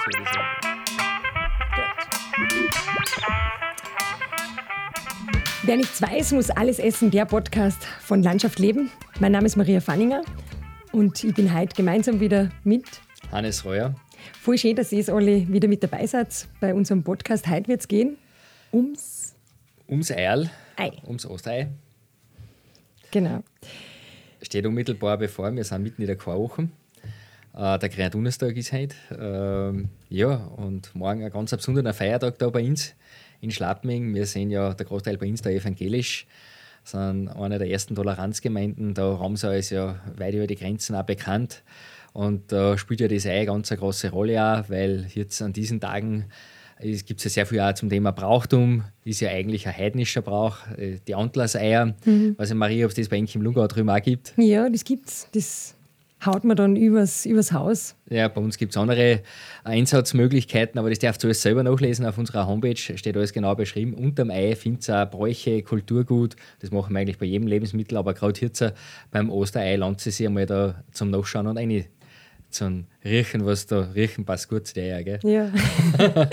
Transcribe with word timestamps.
so 0.00 0.06
würde 0.06 0.22
ich 0.22 0.28
sagen. 0.32 0.46
Wer 5.62 5.76
nichts 5.76 6.00
weiß, 6.00 6.32
muss 6.32 6.50
alles 6.50 6.78
essen, 6.78 7.10
der 7.10 7.26
Podcast 7.26 7.84
von 7.84 8.22
Landschaft 8.22 8.58
Leben. 8.58 8.90
Mein 9.20 9.32
Name 9.32 9.46
ist 9.46 9.56
Maria 9.56 9.80
Fanninger 9.80 10.22
und 10.92 11.22
ich 11.22 11.34
bin 11.34 11.54
heute 11.54 11.76
gemeinsam 11.76 12.18
wieder 12.18 12.50
mit 12.64 12.84
Hannes 13.30 13.64
Reuer. 13.64 13.94
Voll 14.40 14.58
schön, 14.58 14.74
dass 14.76 14.90
ihr 14.90 15.06
alle 15.12 15.46
wieder 15.48 15.68
mit 15.68 15.82
dabei 15.82 16.06
seid 16.06 16.48
bei 16.60 16.74
unserem 16.74 17.02
Podcast. 17.04 17.46
Heute 17.46 17.68
wird 17.68 17.80
es 17.80 17.88
gehen 17.88 18.16
ums 18.72 19.34
Ums 19.88 20.10
Eierl, 20.10 20.50
Ei. 20.76 20.92
ums 21.06 21.26
Ostei. 21.26 21.68
Genau. 23.10 23.42
Steht 24.40 24.64
unmittelbar 24.64 25.18
bevor, 25.18 25.54
wir 25.54 25.64
sind 25.64 25.82
mitten 25.82 26.00
in 26.02 26.06
der 26.06 26.16
Karwoche. 26.16 26.68
Äh, 27.54 27.78
der 27.78 27.88
Gründonnerstag 27.88 28.56
ist 28.56 28.72
heute. 28.72 28.94
Ähm, 29.18 29.88
ja, 30.08 30.34
und 30.34 30.94
morgen 30.94 31.24
ein 31.24 31.30
ganz 31.30 31.50
besonderer 31.50 31.92
Feiertag 31.92 32.38
da 32.38 32.48
bei 32.48 32.64
uns 32.64 32.94
in 33.40 33.50
Schlappming. 33.50 34.14
Wir 34.14 34.26
sind 34.26 34.50
ja 34.50 34.74
der 34.74 34.86
Großteil 34.86 35.16
bei 35.18 35.28
uns 35.28 35.42
da 35.42 35.50
evangelisch, 35.50 36.26
sind 36.84 37.28
eine 37.28 37.58
der 37.58 37.68
ersten 37.68 37.94
Toleranzgemeinden. 37.94 38.94
Da 38.94 39.18
sie 39.34 39.48
uns 39.48 39.70
ja 39.70 39.98
weit 40.16 40.34
über 40.34 40.46
die 40.46 40.56
Grenzen 40.56 40.94
auch 40.94 41.04
bekannt. 41.04 41.62
Und 42.12 42.52
da 42.52 42.76
spielt 42.76 43.00
ja 43.00 43.08
das 43.08 43.26
Ei 43.26 43.36
eine 43.36 43.46
ganz 43.46 43.70
eine 43.70 43.78
große 43.78 44.10
Rolle 44.10 44.42
auch, 44.42 44.68
weil 44.68 45.06
jetzt 45.14 45.40
an 45.42 45.52
diesen 45.52 45.80
Tagen 45.80 46.26
es 46.82 47.04
gibt 47.04 47.22
ja 47.22 47.30
sehr 47.30 47.46
viel 47.46 47.60
auch 47.60 47.74
zum 47.74 47.90
Thema 47.90 48.10
Brauchtum, 48.10 48.84
ist 49.04 49.20
ja 49.20 49.28
eigentlich 49.28 49.68
ein 49.68 49.76
heidnischer 49.76 50.22
Brauch, 50.22 50.56
äh, 50.78 50.98
die 51.06 51.14
Antlerseier. 51.14 51.94
Mhm. 52.04 52.38
Weiß 52.38 52.50
ich, 52.50 52.56
Maria, 52.56 52.86
ob 52.86 52.90
es 52.90 52.96
das 52.96 53.08
bei 53.08 53.16
Ihnen 53.16 53.28
im 53.34 53.42
Lungau 53.42 53.66
drüben 53.66 53.90
auch 53.90 54.00
gibt? 54.00 54.32
Ja, 54.38 54.68
das 54.68 54.84
gibt's. 54.84 55.28
Das 55.32 55.74
haut 56.24 56.44
man 56.44 56.56
dann 56.56 56.76
übers, 56.76 57.26
übers 57.26 57.52
Haus. 57.52 57.96
Ja, 58.08 58.28
bei 58.28 58.40
uns 58.40 58.58
gibt 58.58 58.72
es 58.72 58.76
andere 58.76 59.22
Einsatzmöglichkeiten, 59.64 60.78
aber 60.78 60.90
das 60.90 60.98
darfst 60.98 61.22
du 61.22 61.28
alles 61.28 61.42
selber 61.42 61.62
nachlesen. 61.62 62.04
Auf 62.04 62.18
unserer 62.18 62.46
Homepage 62.46 62.76
steht 62.76 63.16
alles 63.16 63.32
genau 63.32 63.54
beschrieben. 63.54 63.94
Unterm 63.94 64.30
Ei 64.30 64.54
findet 64.54 64.88
ihr 64.88 65.02
auch 65.02 65.10
Bräuche, 65.10 65.62
Kulturgut. 65.62 66.36
Das 66.60 66.70
machen 66.70 66.92
wir 66.92 67.00
eigentlich 67.00 67.18
bei 67.18 67.26
jedem 67.26 67.46
Lebensmittel, 67.46 67.96
aber 67.96 68.14
gerade 68.14 68.40
jetzt 68.40 68.64
beim 69.10 69.30
Osterei 69.30 69.76
lohnt 69.76 70.04
es 70.04 70.16
sich 70.16 70.26
einmal 70.26 70.46
da 70.46 70.82
zum 70.92 71.10
Nachschauen 71.10 71.46
und 71.46 71.58
eine 71.58 71.86
zum 72.50 72.86
Riechen, 73.04 73.46
was 73.46 73.66
da 73.66 73.82
riechen 73.94 74.24
passt 74.24 74.48
gut 74.48 74.66
zu 74.66 74.74
dir, 74.74 75.02
gell? 75.02 75.20
Ja. 75.22 75.50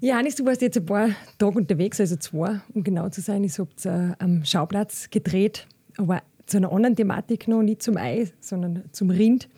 ja, 0.00 0.16
Hannes, 0.16 0.36
du 0.36 0.44
warst 0.44 0.62
jetzt 0.62 0.76
ein 0.76 0.84
paar 0.84 1.08
Tage 1.38 1.58
unterwegs, 1.58 1.98
also 1.98 2.16
zwei, 2.16 2.60
um 2.74 2.84
genau 2.84 3.08
zu 3.08 3.20
sein. 3.20 3.42
Ich 3.42 3.58
habe 3.58 3.70
äh, 3.84 4.12
am 4.22 4.44
Schauplatz 4.44 5.08
gedreht, 5.10 5.66
aber 5.96 6.22
zu 6.48 6.56
einer 6.56 6.72
anderen 6.72 6.96
Thematik 6.96 7.46
noch, 7.46 7.62
nicht 7.62 7.82
zum 7.82 7.96
Ei, 7.96 8.28
sondern 8.40 8.84
zum 8.92 9.10
Rind. 9.10 9.48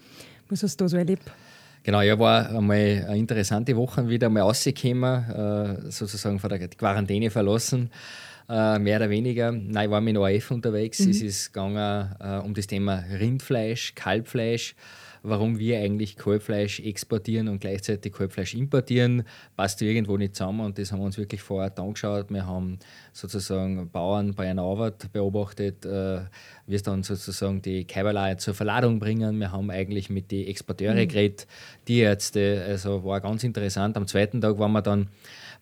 Was 0.49 0.63
hast 0.63 0.81
du 0.81 0.85
da 0.85 0.89
so 0.89 0.97
erlebt? 0.97 1.23
Genau, 1.83 2.03
ja, 2.03 2.19
war 2.19 2.51
einmal 2.51 3.07
eine 3.09 3.17
interessante 3.17 3.75
Woche 3.77 4.09
wieder 4.09 4.29
mal 4.29 4.43
rausgekommen, 4.43 5.31
äh, 5.31 5.91
sozusagen 5.91 6.39
von 6.39 6.51
der 6.51 6.69
Quarantäne 6.69 7.31
verlassen. 7.31 7.91
Uh, 8.53 8.81
mehr 8.81 8.97
oder 8.97 9.11
weniger. 9.11 9.53
Nein, 9.53 9.85
ich 9.85 9.91
war 9.93 10.01
mit 10.01 10.17
ORF 10.17 10.51
unterwegs. 10.51 10.99
Mhm. 10.99 11.11
Es 11.11 11.23
ist 11.23 11.53
gegangen 11.53 12.11
uh, 12.21 12.45
um 12.45 12.53
das 12.53 12.67
Thema 12.67 13.05
Rindfleisch, 13.09 13.95
Kalbfleisch 13.95 14.75
warum 15.23 15.59
wir 15.59 15.79
eigentlich 15.79 16.17
Kalbfleisch 16.17 16.81
exportieren 16.81 17.49
und 17.49 17.61
gleichzeitig 17.61 18.13
Kalbfleisch 18.13 18.55
importieren, 18.55 19.25
passt 19.57 19.83
irgendwo 19.83 20.17
nicht 20.17 20.35
zusammen 20.35 20.61
und 20.61 20.79
das 20.79 20.93
haben 20.93 21.01
wir 21.01 21.07
uns 21.07 21.19
wirklich 21.19 21.43
vor 21.43 21.63
Ort 21.63 21.79
angeschaut. 21.79 22.31
Wir 22.31 22.47
haben 22.47 22.79
sozusagen 23.13 23.91
Bauern 23.91 24.35
bei 24.35 24.49
einer 24.49 24.63
Arbeit 24.63 25.13
beobachtet, 25.13 25.85
äh, 25.85 26.21
wie 26.67 26.75
es 26.75 26.83
dann 26.83 27.03
sozusagen 27.03 27.61
die 27.63 27.85
Kälberlei 27.85 28.37
zur 28.37 28.55
Verladung 28.55 28.99
bringen. 28.99 29.39
Wir 29.39 29.53
haben 29.53 29.71
eigentlich 29.71 30.11
mit 30.11 30.31
den 30.31 30.47
Exporteuren 30.47 30.99
mhm. 30.99 31.09
geredet, 31.09 31.47
die 31.89 32.01
Ärzte, 32.01 32.65
also 32.67 33.05
war 33.05 33.21
ganz 33.21 33.45
interessant. 33.45 33.97
Am 33.97 34.07
zweiten 34.07 34.41
Tag 34.41 34.59
waren 34.59 34.73
wir 34.73 34.83
dann 34.83 35.09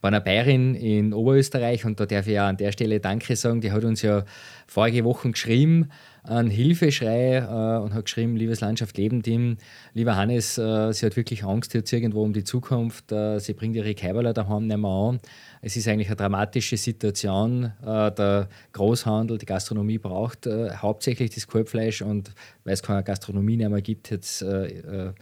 bei 0.00 0.08
einer 0.08 0.20
Bayerin 0.20 0.74
in 0.74 1.12
Oberösterreich 1.12 1.84
und 1.84 1.98
da 1.98 2.06
darf 2.06 2.26
ich 2.26 2.38
auch 2.38 2.44
an 2.44 2.56
der 2.56 2.72
Stelle 2.72 3.00
Danke 3.00 3.36
sagen, 3.36 3.60
die 3.60 3.72
hat 3.72 3.84
uns 3.84 4.02
ja 4.02 4.24
vorige 4.66 5.04
Woche 5.04 5.30
geschrieben, 5.30 5.90
einen 6.22 6.50
Hilfeschrei 6.50 7.38
äh, 7.38 7.82
und 7.82 7.94
hat 7.94 8.04
geschrieben, 8.04 8.36
liebes 8.36 8.60
Landschaft 8.60 8.96
Leben 8.98 9.22
Team, 9.22 9.56
lieber 9.94 10.16
Hannes, 10.16 10.58
äh, 10.58 10.92
sie 10.92 11.06
hat 11.06 11.16
wirklich 11.16 11.44
Angst 11.44 11.74
jetzt 11.74 11.92
irgendwo 11.92 12.22
um 12.22 12.32
die 12.32 12.44
Zukunft, 12.44 13.10
äh, 13.12 13.38
sie 13.38 13.54
bringt 13.54 13.76
ihre 13.76 13.94
Kaiberler 13.94 14.34
daheim 14.34 14.66
nicht 14.66 14.76
mehr 14.76 14.90
an. 14.90 15.20
Es 15.62 15.76
ist 15.76 15.88
eigentlich 15.88 16.08
eine 16.08 16.16
dramatische 16.16 16.76
Situation. 16.76 17.72
Äh, 17.82 18.12
der 18.12 18.48
Großhandel, 18.72 19.38
die 19.38 19.46
Gastronomie 19.46 19.98
braucht 19.98 20.46
äh, 20.46 20.70
hauptsächlich 20.70 21.30
das 21.30 21.48
Kalbfleisch 21.48 22.02
und 22.02 22.30
weil 22.64 22.74
es 22.74 22.82
keine 22.82 23.02
Gastronomie 23.02 23.56
mehr 23.56 23.80
gibt, 23.80 24.10
jetzt 24.10 24.42
äh, 24.42 25.12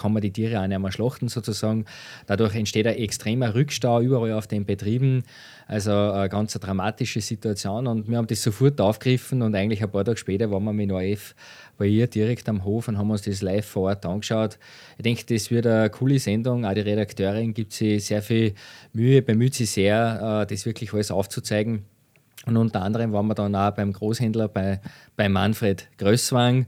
kann 0.00 0.12
man 0.12 0.22
die 0.22 0.32
Tiere 0.32 0.60
auch 0.60 0.66
nicht 0.66 0.78
mehr 0.78 0.92
schlachten 0.92 1.28
sozusagen. 1.28 1.84
Dadurch 2.26 2.54
entsteht 2.54 2.86
ein 2.86 2.96
extremer 2.96 3.54
Rückstau 3.54 4.00
überall 4.00 4.32
auf 4.32 4.46
den 4.46 4.64
Betrieben. 4.64 5.22
Also 5.66 5.92
eine 5.92 6.28
ganz 6.28 6.54
dramatische 6.54 7.20
Situation 7.20 7.86
und 7.86 8.08
wir 8.08 8.16
haben 8.18 8.26
das 8.26 8.42
sofort 8.42 8.80
aufgegriffen 8.80 9.42
und 9.42 9.54
eigentlich 9.54 9.82
ein 9.82 9.90
paar 9.90 10.04
Tage 10.04 10.16
später 10.16 10.50
waren 10.50 10.64
wir 10.64 10.72
mit 10.72 10.90
ORF 10.90 11.34
bei 11.78 11.86
ihr 11.86 12.06
direkt 12.08 12.48
am 12.48 12.64
Hof 12.64 12.88
und 12.88 12.98
haben 12.98 13.10
uns 13.10 13.22
das 13.22 13.40
live 13.40 13.64
vor 13.64 13.84
Ort 13.84 14.04
angeschaut. 14.04 14.58
Ich 14.98 15.02
denke, 15.02 15.24
das 15.26 15.50
wird 15.50 15.66
eine 15.66 15.88
coole 15.88 16.18
Sendung. 16.18 16.66
Auch 16.66 16.74
die 16.74 16.80
Redakteurin 16.80 17.54
gibt 17.54 17.72
sich 17.72 18.04
sehr 18.04 18.20
viel 18.20 18.54
Mühe, 18.92 19.22
bemüht 19.22 19.54
sich 19.54 19.70
sehr, 19.70 20.42
äh, 20.42 20.46
das 20.46 20.66
wirklich 20.66 20.92
alles 20.92 21.10
aufzuzeigen. 21.10 21.84
Und 22.46 22.56
unter 22.56 22.82
anderem 22.82 23.12
waren 23.12 23.26
wir 23.26 23.34
dann 23.34 23.54
auch 23.54 23.70
beim 23.70 23.92
Großhändler 23.92 24.48
bei, 24.48 24.80
bei 25.16 25.28
Manfred 25.28 25.88
Größwang. 25.98 26.66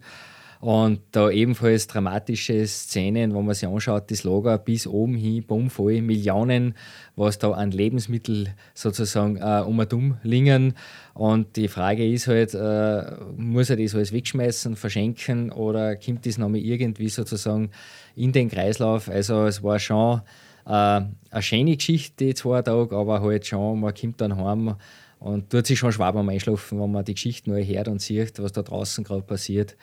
Und 0.63 1.01
da 1.11 1.29
ebenfalls 1.29 1.89
dramatische 1.89 2.65
Szenen, 2.69 3.35
wo 3.35 3.43
man 3.43 3.53
sich 3.53 3.69
anschaut, 3.69 4.09
das 4.13 4.23
Lager 4.23 4.59
bis 4.59 4.87
oben 4.87 5.17
hin, 5.17 5.45
bummvoll, 5.45 6.01
Millionen, 6.03 6.75
was 7.17 7.41
da 7.41 7.51
an 7.51 7.73
Lebensmitteln 7.73 8.51
sozusagen 8.73 9.39
äh, 9.39 9.65
um 9.67 9.81
und 9.81 9.93
um 9.93 10.19
liegen. 10.23 10.75
Und 11.15 11.57
die 11.57 11.67
Frage 11.67 12.09
ist 12.09 12.29
halt, 12.29 12.55
äh, 12.55 13.17
muss 13.37 13.71
er 13.71 13.77
das 13.77 13.97
alles 13.97 14.13
wegschmeißen, 14.13 14.77
verschenken 14.77 15.51
oder 15.51 15.97
kommt 15.97 16.27
das 16.27 16.39
nochmal 16.39 16.61
irgendwie 16.61 17.09
sozusagen 17.09 17.71
in 18.15 18.31
den 18.31 18.49
Kreislauf? 18.49 19.09
Also 19.09 19.47
es 19.47 19.65
war 19.65 19.81
schon 19.81 20.21
äh, 20.65 20.71
eine 20.71 21.11
schöne 21.41 21.77
Geschichte, 21.77 22.25
die 22.25 22.35
zwei 22.35 22.63
Tage, 22.63 22.97
aber 22.97 23.21
halt 23.21 23.45
schon, 23.49 23.81
man 23.81 23.95
kommt 23.95 24.21
dann 24.21 24.37
heim 24.37 24.77
und 25.19 25.51
tut 25.51 25.67
sich 25.67 25.81
schon 25.81 25.91
schwer 25.91 26.13
beim 26.13 26.29
Einschlafen, 26.29 26.81
wenn 26.81 26.93
man 26.93 27.05
die 27.05 27.15
Geschichte 27.15 27.51
nur 27.51 27.59
hört 27.59 27.89
und 27.89 28.01
sieht, 28.01 28.41
was 28.41 28.53
da 28.53 28.63
draußen 28.63 29.03
gerade 29.03 29.23
passiert 29.23 29.77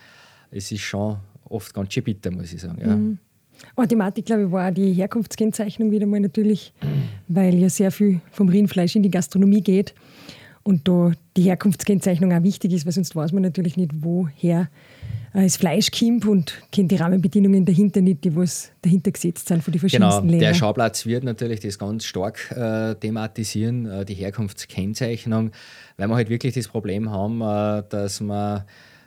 es 0.51 0.71
ist 0.71 0.81
schon 0.81 1.17
oft 1.45 1.73
ganz 1.73 1.93
schön 1.93 2.03
bitter, 2.03 2.31
muss 2.31 2.53
ich 2.53 2.61
sagen. 2.61 2.79
Ja. 2.81 2.95
Mhm. 2.95 3.17
Eine 3.75 3.87
Thematik, 3.87 4.25
glaube 4.25 4.43
ich, 4.43 4.51
war 4.51 4.71
die 4.71 4.93
Herkunftskennzeichnung 4.93 5.91
wieder 5.91 6.05
mal 6.05 6.19
natürlich, 6.19 6.73
weil 7.27 7.55
ja 7.55 7.69
sehr 7.69 7.91
viel 7.91 8.21
vom 8.31 8.47
Rindfleisch 8.47 8.95
in 8.95 9.03
die 9.03 9.11
Gastronomie 9.11 9.61
geht 9.61 9.93
und 10.63 10.87
da 10.87 11.11
die 11.35 11.43
Herkunftskennzeichnung 11.43 12.31
auch 12.33 12.43
wichtig 12.43 12.73
ist, 12.73 12.85
weil 12.85 12.93
sonst 12.93 13.15
weiß 13.15 13.31
man 13.31 13.43
natürlich 13.43 13.75
nicht, 13.75 13.91
woher 14.01 14.69
äh, 15.33 15.43
das 15.43 15.57
Fleisch 15.57 15.91
kommt 15.91 16.25
und 16.25 16.61
kennt 16.71 16.91
die 16.91 16.95
Rahmenbedingungen 16.95 17.65
dahinter 17.65 18.01
nicht, 18.01 18.23
die 18.23 18.35
was 18.35 18.71
dahinter 18.81 19.11
gesetzt 19.11 19.47
sind 19.47 19.63
von 19.63 19.71
den 19.71 19.79
verschiedensten 19.79 20.21
genau, 20.21 20.31
Ländern. 20.31 20.39
Der 20.39 20.53
Schauplatz 20.53 21.05
wird 21.05 21.23
natürlich 21.23 21.59
das 21.59 21.79
ganz 21.79 22.05
stark 22.05 22.51
äh, 22.51 22.95
thematisieren, 22.95 23.85
äh, 23.85 24.05
die 24.05 24.15
Herkunftskennzeichnung, 24.15 25.51
weil 25.97 26.07
wir 26.07 26.15
halt 26.15 26.29
wirklich 26.29 26.53
das 26.53 26.67
Problem 26.67 27.09
haben, 27.09 27.41
äh, 27.41 27.83
dass 27.89 28.21
man 28.21 28.63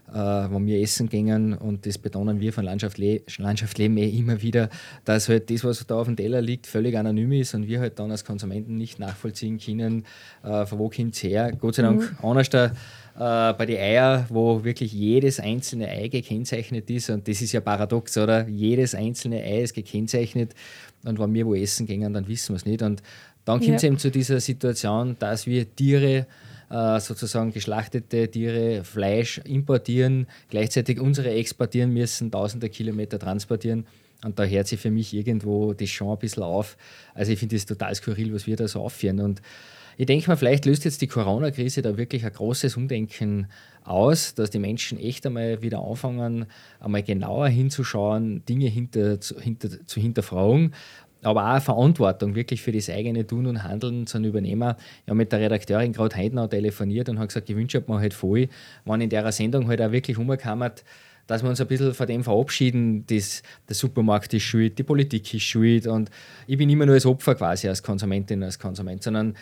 äh, 0.09 0.15
wo 0.15 0.61
wir 0.61 0.81
essen 0.81 1.09
gingen 1.09 1.55
und 1.55 1.87
das 1.87 1.99
betonen 1.99 2.41
wir 2.41 2.53
von 2.53 2.65
Landschaft, 2.65 2.99
Le 2.99 3.23
Landschaft 3.39 3.79
Leben 3.79 3.97
eh 3.97 4.09
immer 4.09 4.43
wieder, 4.43 4.69
dass 5.05 5.29
halt 5.29 5.51
das, 5.51 5.65
was 5.65 5.87
da 5.87 5.97
auf 5.97 6.07
dem 6.07 6.17
Teller 6.17 6.43
liegt, 6.43 6.67
völlig 6.67 6.97
anonym 6.97 7.33
ist 7.33 7.55
und 7.55 7.67
wir 7.67 7.81
halt 7.81 7.99
dann 7.99 8.11
als 8.11 8.25
Konsumenten 8.25 8.77
nicht 8.77 8.99
nachvollziehen 8.99 9.59
können, 9.59 10.05
äh, 10.43 10.67
von 10.67 10.79
wo 10.79 10.91
kommt 10.91 11.15
es 11.15 11.23
her. 11.23 11.53
Gott 11.59 11.77
sei 11.77 11.83
Dank 11.83 12.01
mhm. 12.01 12.29
anders 12.29 12.51
da, 12.51 12.67
äh, 12.67 13.53
bei 13.55 13.67
den 13.67 13.79
Eier, 13.79 14.27
wo 14.29 14.65
wirklich 14.65 14.93
jedes 14.93 15.41
einzelne 15.41 15.89
Ei 15.89 16.09
gekennzeichnet 16.09 16.89
ist 16.91 17.10
und 17.10 17.27
das 17.28 17.41
ist 17.41 17.53
ja 17.53 17.60
paradox, 17.60 18.16
oder? 18.19 18.47
Jedes 18.48 18.95
einzelne 18.95 19.43
Ei 19.43 19.63
ist 19.63 19.75
gekennzeichnet 19.75 20.55
und 21.05 21.19
wenn 21.19 21.34
wir 21.34 21.47
wo 21.47 21.55
essen 21.55 21.87
gehen, 21.87 22.13
dann 22.13 22.28
wissen 22.28 22.51
wir 22.51 22.57
es 22.57 22.66
nicht 22.66 22.83
und 22.83 23.03
dann 23.45 23.60
kommt 23.60 23.77
es 23.77 23.83
ja. 23.83 23.89
eben 23.89 23.98
zu 23.98 24.10
dieser 24.10 24.41
Situation, 24.41 25.16
dass 25.19 25.47
wir 25.47 25.75
Tiere 25.75 26.27
äh, 26.72 27.01
sozusagen 27.01 27.53
geschlachtete 27.53 28.30
Tiere, 28.30 28.83
Fleisch 28.83 29.39
importieren, 29.45 30.27
gleichzeitig 30.48 30.98
unsere 30.98 31.30
exportieren 31.30 31.92
müssen, 31.92 32.30
tausende 32.30 32.71
Kilometer 32.71 33.19
transportieren. 33.19 33.86
Und 34.24 34.39
da 34.39 34.45
hört 34.45 34.69
sich 34.69 34.80
für 34.80 34.91
mich 34.91 35.13
irgendwo 35.13 35.74
das 35.74 35.91
schon 35.91 36.09
ein 36.09 36.19
bisschen 36.19 36.45
auf. 36.45 36.78
Also 37.13 37.33
ich 37.33 37.39
finde 37.39 37.57
es 37.57 37.66
total 37.66 37.95
skurril, 37.95 38.33
was 38.33 38.47
wir 38.47 38.57
da 38.57 38.69
so 38.69 38.80
aufführen. 38.80 39.21
Und 39.21 39.42
ich 39.98 40.07
denke 40.07 40.28
mal, 40.28 40.36
vielleicht 40.36 40.65
löst 40.65 40.86
jetzt 40.86 41.03
die 41.03 41.09
Corona-Krise 41.09 41.83
da 41.83 41.98
wirklich 41.98 42.24
ein 42.24 42.33
großes 42.33 42.77
Umdenken 42.78 43.48
aus, 43.84 44.34
dass 44.34 44.48
die 44.48 44.59
Menschen 44.59 44.98
echt 44.98 45.27
einmal 45.27 45.60
wieder 45.60 45.84
anfangen, 45.84 46.47
einmal 46.80 47.03
genauer 47.03 47.48
hinzuschauen, 47.48 48.45
Dinge 48.47 48.69
hinter, 48.69 49.19
hinter, 49.41 49.86
zu 49.86 50.01
hinterfragen 50.01 50.72
aber 51.22 51.57
auch 51.57 51.63
Verantwortung 51.63 52.34
wirklich 52.34 52.63
für 52.63 52.72
das 52.72 52.91
eigene 52.91 53.27
Tun 53.27 53.47
und 53.47 53.63
Handeln 53.63 54.07
zu 54.07 54.19
übernehmen. 54.19 54.74
Ich 55.04 55.09
habe 55.09 55.16
mit 55.16 55.33
der 55.33 55.41
Redakteurin 55.41 55.92
gerade 55.92 56.16
heute 56.16 56.34
noch 56.34 56.48
telefoniert 56.48 57.09
und 57.09 57.19
habe 57.19 57.28
gesagt, 57.28 57.48
ich 57.48 57.57
wünsche 57.57 57.83
mir 57.86 57.98
halt 57.98 58.15
voll, 58.15 58.48
wenn 58.84 59.01
in 59.01 59.10
der 59.10 59.30
Sendung 59.33 59.69
halt 59.69 59.80
auch 59.80 59.92
wirklich 59.92 60.19
umgekommen 60.19 60.72
dass 61.28 61.42
wir 61.42 61.48
uns 61.48 61.60
ein 61.60 61.66
bisschen 61.66 61.95
von 61.95 62.07
dem 62.07 62.24
verabschieden, 62.24 63.07
dass 63.07 63.42
der 63.69 63.77
Supermarkt 63.77 64.34
ist 64.34 64.42
schuld, 64.42 64.77
die 64.77 64.83
Politik 64.83 65.33
ist 65.33 65.45
schuld 65.45 65.86
und 65.86 66.10
ich 66.47 66.59
bin 66.59 66.69
immer 66.69 66.84
nur 66.84 66.97
als 66.97 67.07
Opfer 67.07 67.34
quasi, 67.34 67.69
als 67.69 67.83
Konsumentin, 67.83 68.42
als 68.42 68.59
Konsument, 68.59 69.03
sondern 69.03 69.36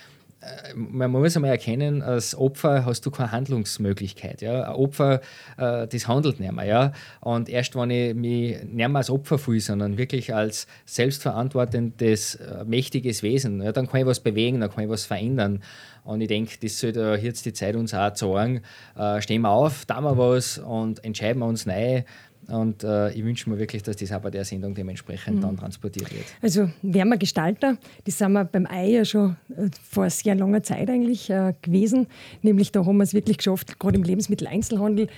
man 0.74 1.10
muss 1.10 1.36
einmal 1.36 1.50
erkennen, 1.50 2.02
als 2.02 2.34
Opfer 2.34 2.84
hast 2.86 3.04
du 3.04 3.10
keine 3.10 3.32
Handlungsmöglichkeit. 3.32 4.40
Ja? 4.40 4.64
Ein 4.64 4.74
Opfer, 4.74 5.20
äh, 5.58 5.86
das 5.86 6.08
handelt 6.08 6.40
nicht 6.40 6.52
mehr. 6.52 6.64
Ja? 6.64 6.92
Und 7.20 7.48
erst 7.48 7.76
wenn 7.76 7.90
ich 7.90 8.14
mich 8.14 8.62
nicht 8.62 8.74
mehr 8.74 8.94
als 8.94 9.10
Opfer 9.10 9.38
fühle, 9.38 9.60
sondern 9.60 9.98
wirklich 9.98 10.34
als 10.34 10.66
selbstverantwortendes, 10.86 12.36
äh, 12.36 12.64
mächtiges 12.64 13.22
Wesen, 13.22 13.60
ja, 13.62 13.72
dann 13.72 13.86
kann 13.86 14.00
ich 14.00 14.06
was 14.06 14.20
bewegen, 14.20 14.60
dann 14.60 14.70
kann 14.70 14.84
ich 14.84 14.90
was 14.90 15.04
verändern. 15.04 15.62
Und 16.04 16.22
ich 16.22 16.28
denke, 16.28 16.56
das 16.62 16.78
sollte 16.78 17.18
jetzt 17.20 17.44
die 17.44 17.52
Zeit 17.52 17.76
uns 17.76 17.92
auch 17.92 18.16
sagen, 18.16 18.62
äh, 18.96 19.20
stehen 19.20 19.42
wir 19.42 19.50
auf, 19.50 19.84
tun 19.84 20.04
wir 20.04 20.16
was 20.16 20.58
und 20.58 21.04
entscheiden 21.04 21.40
wir 21.40 21.46
uns 21.46 21.66
neu 21.66 22.02
und 22.48 22.82
äh, 22.82 23.12
ich 23.12 23.24
wünsche 23.24 23.48
mir 23.48 23.58
wirklich, 23.58 23.82
dass 23.82 23.96
das 23.96 24.12
auch 24.12 24.20
bei 24.20 24.30
der 24.30 24.44
Sendung 24.44 24.74
dementsprechend 24.74 25.36
mhm. 25.36 25.40
dann 25.42 25.56
transportiert 25.56 26.12
wird. 26.12 26.24
Also 26.42 26.70
wären 26.82 27.08
wir 27.08 27.16
Gestalter, 27.16 27.76
das 28.04 28.18
sind 28.18 28.32
wir 28.32 28.44
beim 28.44 28.66
Ei 28.66 28.90
ja 28.90 29.04
schon 29.04 29.36
äh, 29.50 29.68
vor 29.82 30.10
sehr 30.10 30.34
langer 30.34 30.62
Zeit 30.62 30.90
eigentlich 30.90 31.30
äh, 31.30 31.54
gewesen. 31.62 32.06
Nämlich 32.42 32.72
da 32.72 32.84
haben 32.84 32.96
wir 32.96 33.04
es 33.04 33.14
wirklich 33.14 33.38
geschafft, 33.38 33.78
gerade 33.78 33.96
im 33.96 34.02
Lebensmitteleinzelhandel, 34.02 35.08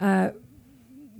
äh, 0.00 0.30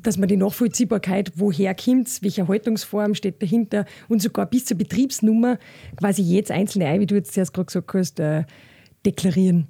dass 0.02 0.18
man 0.18 0.28
die 0.28 0.36
Nachvollziehbarkeit, 0.36 1.32
woher 1.36 1.74
kommt 1.74 2.08
es, 2.08 2.22
welche 2.22 2.48
Haltungsform 2.48 3.14
steht 3.14 3.40
dahinter 3.40 3.86
und 4.08 4.20
sogar 4.20 4.46
bis 4.46 4.64
zur 4.64 4.76
Betriebsnummer 4.76 5.58
quasi 5.96 6.22
jedes 6.22 6.50
einzelne 6.50 6.86
Ei, 6.86 7.00
wie 7.00 7.06
du 7.06 7.14
jetzt 7.14 7.32
zuerst 7.32 7.54
gerade 7.54 7.66
gesagt 7.66 7.94
hast, 7.94 8.20
äh, 8.20 8.44
deklarieren. 9.06 9.68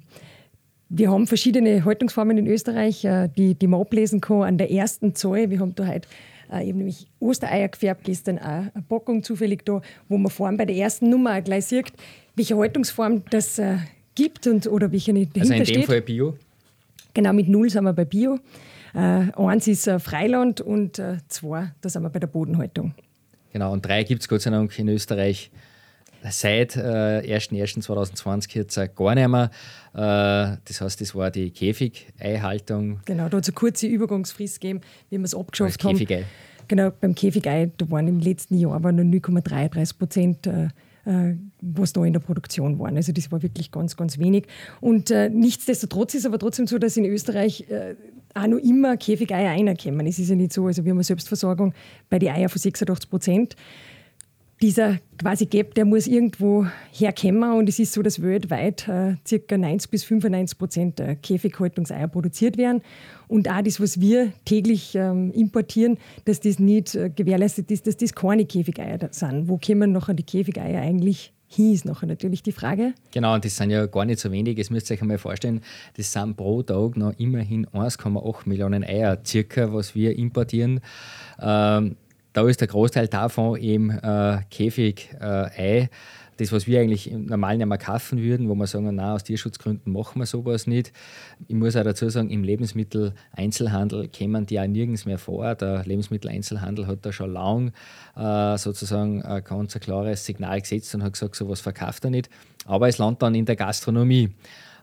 Wir 0.95 1.09
haben 1.09 1.25
verschiedene 1.25 1.85
Haltungsformen 1.85 2.37
in 2.37 2.45
Österreich, 2.45 3.03
äh, 3.03 3.27
die, 3.35 3.55
die 3.55 3.65
man 3.65 3.81
ablesen 3.81 4.21
kann 4.21 4.43
an 4.43 4.57
der 4.59 4.69
ersten 4.69 5.15
Zahl. 5.15 5.49
Wir 5.49 5.59
haben 5.59 5.73
da 5.73 5.87
heute 5.87 6.07
äh, 6.51 6.69
eben 6.69 6.77
nämlich 6.77 7.07
Ostereier 7.19 7.67
gefärbt, 7.67 8.03
gestern 8.03 8.37
auch 8.37 8.45
eine 8.45 8.83
Packung 8.87 9.23
zufällig 9.23 9.65
da, 9.65 9.81
wo 10.07 10.19
man 10.19 10.31
vor 10.31 10.45
allem 10.45 10.57
bei 10.57 10.65
der 10.65 10.75
ersten 10.75 11.09
Nummer 11.09 11.35
auch 11.35 11.43
gleich 11.43 11.65
sieht, 11.65 11.91
welche 12.35 12.55
Haltungsform 12.55 13.23
das 13.31 13.57
äh, 13.57 13.77
gibt 14.13 14.45
und, 14.45 14.67
oder 14.67 14.91
welche 14.91 15.13
nicht 15.13 15.35
dahinter 15.35 15.61
Also 15.61 15.73
in 15.73 15.79
dem. 15.79 15.87
Fall 15.87 16.01
Bio? 16.01 16.37
Genau, 17.15 17.33
mit 17.33 17.49
Null 17.49 17.71
sind 17.71 17.85
wir 17.85 17.93
bei 17.93 18.05
Bio. 18.05 18.37
Äh, 18.93 19.31
eins 19.35 19.67
ist 19.67 19.87
äh, 19.87 19.97
Freiland 19.97 20.61
und 20.61 20.99
äh, 20.99 21.17
zwei, 21.27 21.71
da 21.81 21.89
sind 21.89 22.03
wir 22.03 22.11
bei 22.11 22.19
der 22.19 22.27
Bodenhaltung. 22.27 22.93
Genau, 23.51 23.73
und 23.73 23.83
drei 23.83 24.03
gibt 24.03 24.21
es 24.21 24.27
Gott 24.27 24.41
sei 24.41 24.51
Dank 24.51 24.77
in 24.77 24.89
Österreich 24.89 25.49
seit 26.29 26.75
äh, 26.75 26.79
1.1.2020 26.79 28.55
jetzt 28.55 28.95
gar 28.95 29.15
nicht 29.15 29.27
mehr. 29.27 29.51
Äh, 29.93 30.57
das 30.65 30.81
heißt, 30.81 31.01
das 31.01 31.15
war 31.15 31.31
die 31.31 31.51
Käfigeihaltung. 31.51 32.99
Genau, 33.05 33.29
da 33.29 33.37
hat 33.37 33.43
es 33.43 33.49
eine 33.49 33.55
kurze 33.55 33.87
Übergangsfrist 33.87 34.61
gegeben, 34.61 34.81
wie 35.09 35.17
wir 35.17 35.25
es 35.25 35.35
abgeschafft 35.35 35.83
haben. 35.83 35.93
Käfigei. 35.93 36.25
Genau, 36.67 36.91
beim 36.91 37.13
Käfigei, 37.13 37.71
da 37.77 37.89
waren 37.91 38.07
im 38.07 38.19
letzten 38.19 38.57
Jahr 38.57 38.73
aber 38.73 38.91
nur 38.91 39.05
0,33 39.05 39.97
Prozent. 39.97 40.47
Äh, 40.47 40.69
äh, 41.05 41.35
was 41.59 41.91
da 41.91 42.05
in 42.05 42.13
der 42.13 42.21
Produktion 42.21 42.79
waren. 42.79 42.95
Also 42.95 43.11
das 43.11 43.29
war 43.29 43.43
wirklich 43.43 43.71
ganz, 43.71 43.97
ganz 43.97 44.19
wenig. 44.19 44.47
Und 44.79 45.11
äh, 45.11 45.29
nichtsdestotrotz 45.29 46.13
ist 46.13 46.25
aber 46.25 46.39
trotzdem 46.39 46.65
so, 46.65 46.77
dass 46.77 46.95
in 46.95 47.03
Österreich 47.03 47.69
äh, 47.69 47.95
auch 48.33 48.47
noch 48.47 48.57
immer 48.57 48.97
Käfigeier 48.97 49.51
einerkommen. 49.51 50.07
Es 50.07 50.17
ist 50.17 50.29
ja 50.29 50.35
nicht 50.35 50.53
so, 50.53 50.65
also 50.65 50.85
wir 50.85 50.91
haben 50.91 50.97
eine 50.97 51.03
Selbstversorgung 51.03 51.73
bei 52.09 52.19
den 52.19 52.29
Eiern 52.29 52.49
von 52.49 52.59
86 52.59 53.09
Prozent 53.09 53.55
dieser 54.63 54.99
quasi 55.17 55.45
Gap, 55.45 55.75
der 55.75 55.83
muss 55.83 56.07
irgendwo 56.07 56.65
herkommen 56.93 57.51
und 57.51 57.67
es 57.67 57.79
ist 57.79 57.91
so, 57.91 58.01
dass 58.01 58.21
weltweit 58.21 58.87
äh, 58.87 59.15
ca. 59.29 59.57
90 59.57 59.91
bis 59.91 60.05
95 60.05 60.57
Prozent 60.57 60.99
der 60.99 61.17
Käfighaltungseier 61.17 62.07
produziert 62.07 62.57
werden 62.57 62.81
und 63.27 63.49
auch 63.49 63.61
das, 63.61 63.81
was 63.81 63.99
wir 63.99 64.31
täglich 64.45 64.95
ähm, 64.95 65.31
importieren, 65.31 65.97
dass 66.23 66.39
das 66.39 66.59
nicht 66.59 66.95
äh, 66.95 67.09
gewährleistet 67.09 67.71
ist, 67.71 67.87
dass 67.87 67.97
das 67.97 68.15
keine 68.15 68.45
Käfigeier 68.45 68.99
sind. 69.11 69.49
Wo 69.49 69.57
kommen 69.57 69.91
nachher 69.91 70.13
die 70.13 70.23
Käfigeier 70.23 70.81
eigentlich 70.81 71.33
hin, 71.45 71.73
ist 71.73 71.83
nachher 71.83 72.07
natürlich 72.07 72.41
die 72.41 72.53
Frage. 72.53 72.93
Genau, 73.11 73.33
und 73.33 73.43
das 73.43 73.57
sind 73.57 73.69
ja 73.69 73.85
gar 73.85 74.05
nicht 74.05 74.19
so 74.19 74.31
wenig. 74.31 74.55
Das 74.57 74.69
müsst 74.69 74.89
ihr 74.89 74.95
euch 74.95 75.01
einmal 75.01 75.17
vorstellen, 75.17 75.61
das 75.97 76.11
sind 76.11 76.37
pro 76.37 76.63
Tag 76.63 76.95
noch 76.95 77.13
immerhin 77.17 77.67
1,8 77.67 78.47
Millionen 78.47 78.83
Eier, 78.83 79.19
circa, 79.25 79.73
was 79.73 79.93
wir 79.93 80.17
importieren. 80.17 80.79
Ähm, 81.41 81.97
da 82.33 82.47
ist 82.47 82.61
der 82.61 82.67
Großteil 82.67 83.07
davon 83.07 83.57
eben 83.59 83.91
äh, 83.91 84.39
Käfig-Ei. 84.49 85.77
Äh, 85.77 85.87
das, 86.37 86.51
was 86.51 86.67
wir 86.67 86.79
eigentlich 86.79 87.11
normal 87.11 87.57
nicht 87.57 87.67
mehr 87.67 87.77
kaufen 87.77 88.19
würden, 88.19 88.49
wo 88.49 88.55
wir 88.55 88.67
sagen, 88.67 88.89
na, 88.95 89.13
aus 89.13 89.23
Tierschutzgründen 89.23 89.93
machen 89.93 90.19
wir 90.19 90.25
sowas 90.25 90.67
nicht. 90.67 90.91
Ich 91.47 91.55
muss 91.55 91.75
auch 91.75 91.83
dazu 91.83 92.09
sagen, 92.09 92.29
im 92.29 92.43
Lebensmitteleinzelhandel 92.43 94.07
kämen 94.07 94.45
die 94.45 94.59
auch 94.59 94.67
nirgends 94.67 95.05
mehr 95.05 95.19
vor. 95.19 95.55
Der 95.55 95.83
Lebensmitteleinzelhandel 95.85 96.87
hat 96.87 97.05
da 97.05 97.11
schon 97.11 97.33
lang 97.33 97.71
äh, 98.15 98.57
sozusagen 98.57 99.21
ein 99.21 99.43
ganz 99.43 99.79
klares 99.79 100.25
Signal 100.25 100.61
gesetzt 100.61 100.95
und 100.95 101.03
hat 101.03 101.13
gesagt, 101.13 101.35
sowas 101.35 101.61
verkauft 101.61 102.03
er 102.03 102.09
nicht. 102.09 102.29
Aber 102.65 102.87
es 102.87 102.97
landet 102.97 103.21
dann 103.21 103.35
in 103.35 103.45
der 103.45 103.55
Gastronomie. 103.55 104.31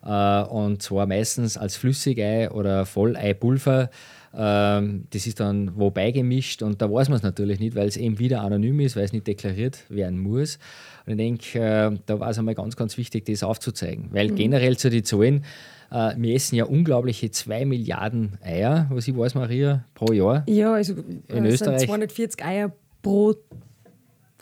Äh, 0.04 0.42
und 0.42 0.82
zwar 0.82 1.06
meistens 1.06 1.56
als 1.56 1.76
Flüssigei 1.76 2.50
oder 2.50 2.86
Volleipulver. 2.86 3.90
Ähm, 4.32 5.06
das 5.10 5.26
ist 5.26 5.40
dann 5.40 5.72
wo 5.76 5.90
beigemischt 5.90 6.62
und 6.62 6.80
da 6.80 6.90
weiß 6.90 7.08
man 7.08 7.16
es 7.16 7.22
natürlich 7.22 7.58
nicht, 7.58 7.74
weil 7.74 7.88
es 7.88 7.96
eben 7.96 8.18
wieder 8.18 8.42
anonym 8.42 8.78
ist, 8.80 8.94
weil 8.94 9.04
es 9.04 9.12
nicht 9.12 9.26
deklariert 9.26 9.84
werden 9.88 10.20
muss. 10.20 10.58
Und 11.06 11.12
ich 11.12 11.16
denke, 11.16 11.58
äh, 11.58 11.98
da 12.06 12.20
war 12.20 12.30
es 12.30 12.38
einmal 12.38 12.54
ganz, 12.54 12.76
ganz 12.76 12.96
wichtig, 12.96 13.26
das 13.26 13.42
aufzuzeigen. 13.42 14.08
Weil 14.12 14.30
mhm. 14.30 14.36
generell 14.36 14.76
zu 14.76 14.88
den 14.88 15.04
Zahlen, 15.04 15.44
äh, 15.90 16.14
wir 16.16 16.34
essen 16.34 16.54
ja 16.54 16.64
unglaubliche 16.64 17.30
2 17.30 17.64
Milliarden 17.64 18.38
Eier, 18.42 18.86
was 18.90 19.08
ich 19.08 19.16
weiß, 19.16 19.34
Maria, 19.34 19.84
pro 19.94 20.12
Jahr. 20.12 20.44
Ja, 20.48 20.74
also 20.74 20.94
in 21.26 21.46
Österreich. 21.46 21.86
240 21.86 22.44
Eier 22.44 22.72
pro 23.02 23.34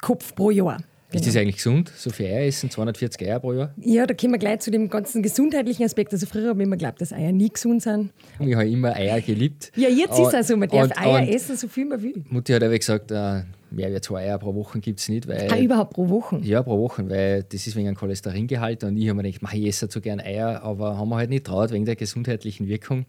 Kopf 0.01 0.35
pro 0.35 0.51
Jahr. 0.51 0.79
Ist 1.11 1.27
das 1.27 1.37
eigentlich 1.37 1.57
gesund, 1.57 1.91
so 1.97 2.11
viel 2.11 2.27
Eier 2.27 2.47
essen, 2.47 2.71
240 2.71 3.27
Eier 3.27 3.41
pro 3.41 3.55
Jahr? 3.55 3.73
Ja, 3.79 4.07
da 4.07 4.13
kommen 4.13 4.35
wir 4.35 4.39
gleich 4.39 4.61
zu 4.61 4.71
dem 4.71 4.91
ganzen 4.91 5.23
gesundheitlichen 5.23 5.85
Aspekt. 5.85 6.13
Also 6.13 6.27
früher 6.27 6.51
habe 6.51 6.61
ich 6.61 6.67
immer 6.67 6.77
geglaubt, 6.77 7.01
dass 7.01 7.15
Eier 7.15 7.33
nie 7.33 7.49
gesund 7.49 7.83
sind. 7.83 8.11
Ich 8.39 8.55
habe 8.55 8.69
immer 8.69 8.95
Eier 8.95 9.19
geliebt. 9.23 9.73
Ja, 9.75 9.89
jetzt 9.89 10.19
ist 10.19 10.29
es 10.29 10.35
also, 10.35 10.57
man 10.59 10.69
darf 10.69 10.83
und, 10.83 10.99
Eier 10.99 11.23
und 11.23 11.29
essen, 11.29 11.57
so 11.57 11.67
viel 11.67 11.87
man 11.87 12.03
will. 12.03 12.23
Mutti 12.29 12.53
hat 12.53 12.63
aber 12.63 12.79
gesagt, 12.79 13.11
äh, 13.11 13.43
mehr 13.71 13.89
als 13.89 14.05
zwei 14.05 14.25
Eier 14.25 14.39
pro 14.39 14.55
Woche 14.55 14.81
gibt 14.81 15.01
es 15.01 15.09
nicht. 15.09 15.27
Weil, 15.27 15.49
ah, 15.51 15.59
überhaupt 15.59 15.95
pro 15.95 16.11
Woche? 16.11 16.41
Ja, 16.43 16.63
pro 16.63 16.79
Woche, 16.79 17.09
weil 17.09 17.43
das 17.43 17.67
ist 17.67 17.75
wegen 17.75 17.89
einem 17.89 17.97
Cholesteringehalt. 17.97 18.85
Und 18.85 18.99
ich 18.99 19.09
habe 19.09 19.23
mir 19.23 19.33
gedacht, 19.33 19.55
ich 19.55 19.67
esse 19.67 19.89
so 19.91 20.03
gerne 20.03 20.23
Eier, 20.25 20.63
aber 20.63 20.99
haben 20.99 21.09
wir 21.09 21.17
halt 21.17 21.31
nicht 21.31 21.47
traut 21.47 21.71
wegen 21.71 21.87
der 21.87 21.97
gesundheitlichen 21.97 22.69
Wirkung. 22.69 23.07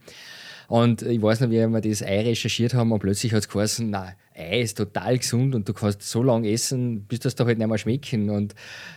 Und 0.70 1.02
ich 1.02 1.22
weiß 1.22 1.42
noch, 1.42 1.50
wie 1.50 1.68
wir 1.68 1.82
das 1.82 2.04
Ei 2.04 2.22
recherchiert 2.22 2.76
haben 2.76 2.92
und 2.92 3.00
plötzlich 3.00 3.34
hat 3.34 3.42
es 3.42 3.50
geheißen, 3.50 3.90
nein, 3.90 4.14
Ei 4.36 4.62
ist 4.62 4.78
total 4.78 5.18
gesund 5.18 5.56
und 5.56 5.68
du 5.68 5.74
kannst 5.74 6.04
so 6.04 6.24
lange 6.24 6.50
essen, 6.50 7.06
bis 7.06 7.20
das 7.20 7.36
doch 7.36 7.48
halt 7.48 7.58
nicht 7.58 7.68
mehr 7.68 7.78
schmecken. 7.80 8.30
Und 8.30 8.54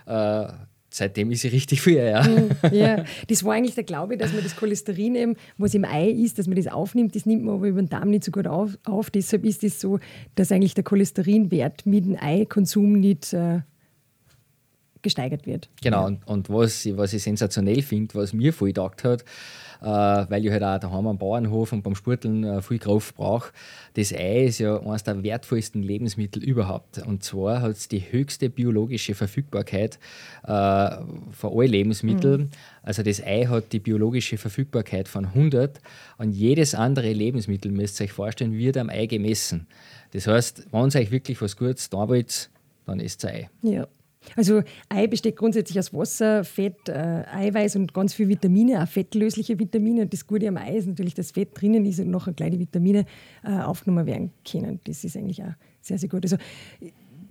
äh, 0.06 0.46
seitdem 0.90 1.30
ist 1.30 1.40
sie 1.40 1.48
richtig 1.48 1.80
viel, 1.80 1.96
ja. 1.96 2.26
Ja, 2.72 3.04
das 3.26 3.42
war 3.42 3.54
eigentlich 3.54 3.74
der 3.74 3.84
Glaube, 3.84 4.18
dass 4.18 4.34
man 4.34 4.42
das 4.42 4.54
Cholesterin, 4.54 5.14
eben, 5.14 5.36
was 5.56 5.72
im 5.72 5.86
Ei 5.86 6.10
ist, 6.10 6.38
dass 6.38 6.46
man 6.46 6.56
das 6.56 6.68
aufnimmt. 6.68 7.16
Das 7.16 7.24
nimmt 7.24 7.42
man 7.42 7.54
aber 7.54 7.68
über 7.68 7.80
den 7.80 7.88
Darm 7.88 8.10
nicht 8.10 8.24
so 8.24 8.30
gut 8.30 8.46
auf. 8.46 8.78
auf. 8.84 9.10
Deshalb 9.10 9.44
ist 9.44 9.64
es 9.64 9.72
das 9.72 9.80
so, 9.80 9.98
dass 10.34 10.52
eigentlich 10.52 10.74
der 10.74 10.84
Cholesterinwert 10.84 11.86
mit 11.86 12.04
dem 12.04 12.16
Eikonsum 12.20 13.00
nicht 13.00 13.32
äh, 13.32 13.60
gesteigert 15.02 15.46
wird. 15.46 15.68
Genau, 15.82 16.06
und, 16.06 16.26
und 16.26 16.50
was, 16.50 16.86
was 16.96 17.12
ich 17.12 17.22
sensationell 17.22 17.82
finde, 17.82 18.14
was 18.14 18.32
mir 18.32 18.52
voll 18.52 18.68
gedacht 18.68 19.04
hat, 19.04 19.24
äh, 19.82 19.86
weil 20.30 20.44
ich 20.44 20.52
halt 20.52 20.62
auch 20.62 20.78
daheim 20.78 21.06
am 21.08 21.18
Bauernhof 21.18 21.72
und 21.72 21.82
beim 21.82 21.94
Sporteln 21.96 22.44
äh, 22.44 22.62
viel 22.62 22.78
Kraft 22.78 23.16
brauche. 23.16 23.52
Das 23.94 24.12
Ei 24.12 24.44
ist 24.44 24.60
ja 24.60 24.80
eines 24.80 25.02
der 25.02 25.22
wertvollsten 25.22 25.82
Lebensmittel 25.82 26.42
überhaupt. 26.42 26.98
Und 26.98 27.24
zwar 27.24 27.60
hat 27.60 27.72
es 27.72 27.88
die 27.88 28.00
höchste 28.00 28.48
biologische 28.48 29.14
Verfügbarkeit 29.14 29.98
äh, 30.44 30.48
von 31.32 31.52
allen 31.52 31.70
Lebensmitteln. 31.70 32.42
Mhm. 32.42 32.50
Also 32.82 33.02
das 33.02 33.20
Ei 33.22 33.46
hat 33.46 33.72
die 33.72 33.80
biologische 33.80 34.38
Verfügbarkeit 34.38 35.08
von 35.08 35.26
100 35.26 35.80
und 36.18 36.30
jedes 36.30 36.74
andere 36.74 37.12
Lebensmittel, 37.12 37.72
müsst 37.72 38.00
ihr 38.00 38.04
euch 38.04 38.12
vorstellen, 38.12 38.52
wird 38.52 38.76
am 38.76 38.88
Ei 38.88 39.06
gemessen. 39.06 39.66
Das 40.12 40.26
heißt, 40.26 40.66
wenn 40.70 40.90
ihr 40.90 41.00
euch 41.00 41.10
wirklich 41.10 41.42
was 41.42 41.56
Gutes 41.56 41.90
da 41.90 42.08
wollt, 42.08 42.50
dann 42.86 43.00
isst 43.00 43.24
ihr 43.24 43.30
Ei. 43.30 43.50
Ja. 43.62 43.88
Also 44.36 44.62
Ei 44.88 45.06
besteht 45.06 45.36
grundsätzlich 45.36 45.78
aus 45.78 45.92
Wasser, 45.92 46.44
Fett, 46.44 46.88
äh, 46.88 47.24
Eiweiß 47.32 47.76
und 47.76 47.92
ganz 47.92 48.14
viele 48.14 48.30
Vitamine, 48.30 48.82
auch 48.82 48.88
fettlösliche 48.88 49.58
Vitamine. 49.58 50.02
Und 50.02 50.12
das 50.12 50.26
Gute 50.26 50.48
am 50.48 50.56
Ei 50.56 50.76
ist 50.76 50.86
natürlich, 50.86 51.14
dass 51.14 51.30
Fett 51.32 51.50
drinnen 51.60 51.84
ist 51.84 52.00
und 52.00 52.10
nachher 52.10 52.32
die 52.32 52.58
Vitamine 52.58 53.04
äh, 53.44 53.50
aufgenommen 53.50 54.06
werden 54.06 54.30
können. 54.48 54.80
Das 54.84 55.04
ist 55.04 55.16
eigentlich 55.16 55.42
auch 55.42 55.54
sehr, 55.80 55.98
sehr 55.98 56.08
gut. 56.08 56.24
Also 56.24 56.36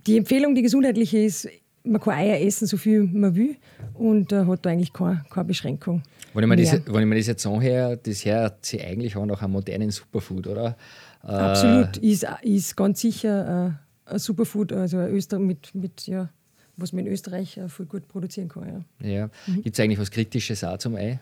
die 0.06 0.18
Empfehlung, 0.18 0.54
die 0.54 0.62
gesundheitliche 0.62 1.18
ist, 1.18 1.48
man 1.84 2.00
kann 2.00 2.14
Eier 2.14 2.40
essen, 2.40 2.66
so 2.66 2.76
viel 2.76 3.02
man 3.04 3.34
will 3.34 3.56
und 3.94 4.32
äh, 4.32 4.44
hat 4.44 4.64
da 4.64 4.70
eigentlich 4.70 4.92
keine, 4.92 5.24
keine 5.30 5.46
Beschränkung. 5.46 6.02
Wenn 6.34 6.44
ich, 6.44 6.48
mir 6.48 6.56
das, 6.56 6.72
wenn 6.86 7.02
ich 7.02 7.06
mir 7.06 7.16
das 7.16 7.26
jetzt 7.26 7.46
anhöre, 7.46 7.98
das 7.98 8.24
hört 8.24 8.64
sich 8.64 8.82
eigentlich 8.82 9.16
auch 9.16 9.26
nach 9.26 9.42
einem 9.42 9.52
modernen 9.52 9.90
Superfood, 9.90 10.46
oder? 10.46 10.76
Absolut, 11.20 12.02
äh, 12.02 12.06
ist, 12.06 12.26
ist 12.42 12.76
ganz 12.76 13.00
sicher 13.00 13.76
äh, 14.06 14.12
ein 14.12 14.18
Superfood, 14.18 14.72
also 14.72 14.98
Österreich 14.98 15.42
mit, 15.42 15.74
mit 15.74 16.06
ja, 16.06 16.30
was 16.76 16.92
man 16.92 17.06
in 17.06 17.12
Österreich 17.12 17.56
äh, 17.56 17.68
voll 17.68 17.86
gut 17.86 18.08
produzieren 18.08 18.48
kann. 18.48 18.84
Ja. 19.00 19.08
ja. 19.08 19.30
Mhm. 19.46 19.62
Gibt 19.62 19.76
es 19.76 19.80
eigentlich 19.80 19.98
was 19.98 20.10
Kritisches 20.10 20.64
auch 20.64 20.78
zum 20.78 20.96
Ei? 20.96 21.20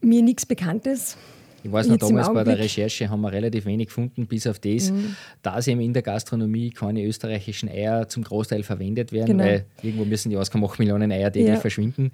Mir 0.00 0.22
nichts 0.22 0.46
Bekanntes. 0.46 1.16
Ich 1.64 1.70
weiß 1.70 1.86
noch, 1.86 1.96
damals 1.96 2.32
bei 2.32 2.42
der 2.42 2.58
Recherche 2.58 3.08
haben 3.08 3.20
wir 3.20 3.32
relativ 3.32 3.66
wenig 3.66 3.86
gefunden, 3.86 4.26
bis 4.26 4.46
auf 4.46 4.58
das, 4.58 4.90
mhm. 4.90 5.14
dass 5.42 5.68
eben 5.68 5.80
in 5.80 5.92
der 5.92 6.02
Gastronomie 6.02 6.70
keine 6.70 7.04
österreichischen 7.04 7.68
Eier 7.68 8.08
zum 8.08 8.24
Großteil 8.24 8.62
verwendet 8.62 9.12
werden, 9.12 9.38
genau. 9.38 9.44
weil 9.44 9.66
irgendwo 9.82 10.04
müssen 10.04 10.30
die 10.30 10.36
1,8 10.36 10.74
Millionen 10.78 11.12
Eier 11.12 11.32
täglich 11.32 11.54
ja. 11.54 11.60
verschwinden. 11.60 12.10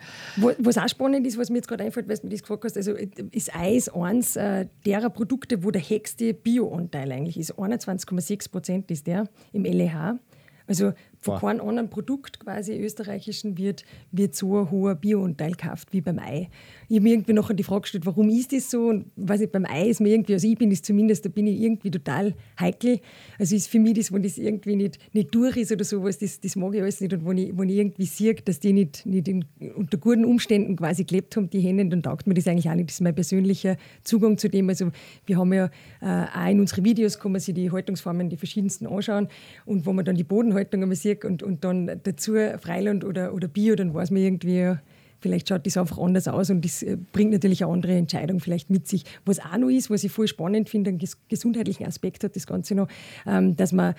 Was 0.59 0.77
auch 0.77 0.89
spannend 0.89 1.27
ist, 1.27 1.39
was 1.39 1.49
mir 1.49 1.57
jetzt 1.57 1.69
gerade 1.69 1.85
einfällt, 1.85 2.09
weil 2.09 2.17
du 2.19 2.27
mir 2.27 2.33
das 2.33 2.43
gefragt 2.43 2.65
hast, 2.65 2.77
also 2.77 2.93
ist 2.93 3.55
Ei 3.57 3.75
ist 3.75 3.95
eins 3.95 4.37
äh, 4.37 4.67
derer 4.85 5.11
Produkte, 5.11 5.65
wo 5.65 5.71
der 5.71 5.83
höchste 5.83 6.35
Bioanteil 6.35 7.11
eigentlich 7.11 7.39
ist. 7.39 7.55
21,6 7.55 8.51
Prozent 8.51 8.91
ist 8.91 9.07
der 9.07 9.29
im 9.53 9.65
LEH. 9.65 10.19
Also 10.67 10.93
von 11.21 11.39
keinem 11.39 11.69
anderen 11.69 11.91
Produkt 11.91 12.41
quasi 12.41 12.79
österreichischen 12.79 13.59
wird, 13.59 13.85
wird 14.13 14.35
so 14.35 14.61
ein 14.61 14.71
hoher 14.71 14.95
Bioanteil 14.95 15.53
gekauft 15.53 15.93
wie 15.93 16.01
beim 16.01 16.19
Ei. 16.19 16.49
Ich 16.91 16.97
habe 16.97 17.05
mir 17.05 17.13
irgendwie 17.13 17.35
noch 17.35 17.53
die 17.53 17.63
Frage 17.63 17.83
gestellt, 17.83 18.07
warum 18.07 18.31
ist 18.31 18.51
das 18.51 18.71
so? 18.71 18.87
Und 18.89 19.11
weiß 19.17 19.43
ich, 19.43 19.53
beim 19.53 19.67
Ei 19.67 19.89
ist 19.89 20.01
mir 20.01 20.09
irgendwie, 20.09 20.33
also 20.33 20.49
ich 20.49 20.57
bin 20.57 20.71
es 20.71 20.81
zumindest, 20.81 21.23
da 21.23 21.29
bin 21.29 21.47
ich 21.47 21.61
irgendwie 21.61 21.91
total 21.91 22.35
heikel. 22.59 23.01
Also 23.39 23.55
ist 23.57 23.69
für 23.69 23.79
mich 23.79 23.93
das, 23.93 24.11
wenn 24.11 24.23
das 24.23 24.39
irgendwie 24.39 24.75
nicht, 24.75 24.99
nicht 25.13 25.35
durch 25.35 25.59
ist 25.59 25.71
oder 25.71 25.85
sowas, 25.85 26.17
das, 26.17 26.41
das 26.41 26.57
mag 26.57 26.75
ich 26.75 26.81
alles 26.81 27.03
nicht. 27.03 27.13
Und 27.13 27.27
wenn 27.27 27.37
ich, 27.37 27.59
wenn 27.59 27.69
ich 27.69 27.77
irgendwie 27.77 28.07
sehe, 28.07 28.35
dass 28.37 28.61
die 28.61 28.73
nicht, 28.73 29.05
nicht 29.05 29.29
in, 29.29 29.45
unter 29.77 29.99
guten 29.99 30.25
Umständen 30.25 30.77
quasi 30.77 31.05
gelebt 31.05 31.37
haben, 31.37 31.51
die 31.51 31.61
Hennen, 31.61 31.91
dann 31.91 32.03
taugt 32.03 32.27
mir 32.27 32.33
das 32.33 32.47
eigentlich 32.47 32.71
auch 32.71 32.75
nicht. 32.75 32.89
Das 32.89 32.95
ist 32.95 33.01
mein 33.03 33.15
persönlicher 33.15 33.77
Zugang 34.03 34.39
zu 34.39 34.49
dem. 34.49 34.71
Also 34.71 34.91
wir 35.27 35.37
haben 35.37 35.53
ja 35.53 35.67
äh, 36.01 36.25
auch 36.35 36.51
in 36.51 36.59
unsere 36.59 36.85
Videos, 36.85 37.19
kann 37.19 37.33
man 37.33 37.43
sich 37.43 37.55
die 37.55 37.71
Haltungsformen, 37.71 38.31
die 38.31 38.39
verschiedensten 38.39 38.87
anschauen. 38.87 39.29
Und 39.67 39.85
wo 39.85 39.93
man 39.93 40.07
dann 40.07 40.17
die 40.17 40.25
Bodenhaltung 40.25 40.83
einmal 40.83 40.97
sieht 40.97 41.27
und, 41.27 41.43
und 41.43 41.65
dann 41.65 42.01
dazu 42.03 42.33
Freiland 42.59 43.05
oder, 43.05 43.35
oder 43.35 43.47
Bio, 43.47 43.75
dann 43.75 43.93
weiß 43.93 44.11
man 44.11 44.23
irgendwie, 44.23 44.79
Vielleicht 45.21 45.49
schaut 45.49 45.67
das 45.67 45.77
einfach 45.77 45.99
anders 45.99 46.29
aus 46.29 46.51
und 46.51 46.65
das 46.65 46.83
äh, 46.83 46.97
bringt 47.13 47.33
natürlich 47.33 47.65
eine 47.65 47.73
andere 47.73 47.97
Entscheidung 47.97 48.41
vielleicht 48.41 48.71
mit 48.71 48.87
sich. 48.87 49.05
Was 49.25 49.41
auch 49.41 49.57
noch 49.57 49.69
ist, 49.69 49.91
was 49.91 50.05
ich 50.05 50.13
voll 50.13 50.29
spannend 50.29 50.69
finde, 50.69 50.91
einen 50.91 51.01
gesundheitlichen 51.29 51.87
Aspekt 51.87 52.25
hat 52.25 52.37
das 52.37 52.47
Ganze 52.47 52.75
noch, 52.75 52.89
ähm, 53.27 53.57
dass 53.57 53.73
man 53.73 53.95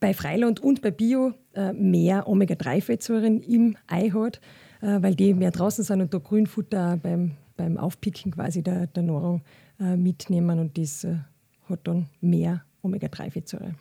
bei 0.00 0.14
Freiland 0.14 0.60
und 0.60 0.82
bei 0.82 0.90
Bio 0.90 1.32
äh, 1.54 1.72
mehr 1.72 2.28
Omega-3-Fettsäuren 2.28 3.42
im 3.42 3.76
Ei 3.86 4.10
hat, 4.10 4.40
äh, 4.80 5.00
weil 5.00 5.14
die 5.14 5.34
mehr 5.34 5.50
draußen 5.50 5.84
sind 5.84 6.00
und 6.00 6.12
da 6.12 6.18
Grünfutter 6.18 6.96
beim, 6.96 7.32
beim 7.56 7.76
Aufpicken 7.76 8.32
quasi 8.32 8.62
der, 8.62 8.86
der 8.86 9.02
Nahrung 9.02 9.42
mitnehmen 9.80 10.58
und 10.58 10.76
das 10.76 11.06
hat 11.68 11.78
dann 11.84 12.08
mehr 12.20 12.64
Omega-3-Fettsäuren. 12.82 13.76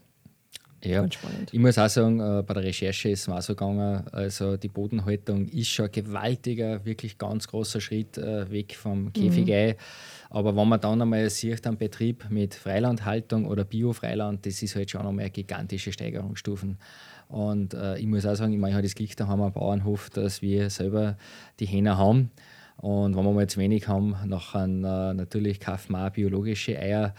Ja, 0.88 1.06
ich 1.52 1.60
muss 1.60 1.78
auch 1.78 1.90
sagen, 1.90 2.20
äh, 2.20 2.44
bei 2.44 2.54
der 2.54 2.64
Recherche 2.64 3.10
ist 3.10 3.22
es 3.22 3.28
mir 3.28 3.36
auch 3.36 3.42
so 3.42 3.54
gegangen, 3.54 4.08
also 4.12 4.58
die 4.58 4.68
Bodenhaltung 4.68 5.48
ist 5.50 5.68
schon 5.68 5.86
ein 5.86 5.92
gewaltiger, 5.92 6.86
wirklich 6.86 7.18
ganz 7.18 7.48
großer 7.48 7.82
Schritt 7.82 8.18
äh, 8.18 8.50
weg 8.50 8.76
vom 8.76 9.12
Käfigei. 9.14 9.74
Mhm. 9.74 10.28
Aber 10.30 10.56
wenn 10.56 10.68
man 10.68 10.80
dann 10.80 11.02
einmal 11.02 11.30
sieht, 11.30 11.66
einen 11.66 11.78
Betrieb 11.78 12.26
mit 12.30 12.54
Freilandhaltung 12.56 13.46
oder 13.46 13.64
Bio-Freiland, 13.64 14.46
das 14.46 14.62
ist 14.62 14.76
halt 14.76 14.92
schon 14.92 15.06
einmal 15.06 15.30
gigantische 15.30 15.92
Steigerungsstufen. 15.92 16.78
Und 17.30 17.74
äh, 17.74 17.98
ich 17.98 18.08
muss 18.08 18.26
auch 18.26 18.36
sagen, 18.36 18.54
ich 18.54 18.60
meine, 18.60 18.72
ich 18.72 18.76
habe 18.76 18.84
das 18.84 18.96
Glück, 18.96 19.16
da 19.18 19.28
haben 19.28 19.40
wir 19.40 19.46
einen 19.46 19.54
Bauernhof, 19.54 20.10
dass 20.10 20.42
wir 20.42 20.70
selber 20.70 21.18
die 21.60 21.66
Hähner 21.66 21.98
haben. 21.98 22.32
Und 22.78 23.16
wenn 23.16 23.24
wir 23.24 23.32
mal 23.32 23.48
zu 23.48 23.60
wenig 23.60 23.88
haben, 23.88 24.16
nachher 24.26 24.66
äh, 24.66 25.14
natürlich 25.14 25.60
kaufen 25.60 25.94
wir 25.94 26.08
auch 26.08 26.12
biologische 26.12 26.78
Eier. 26.78 27.16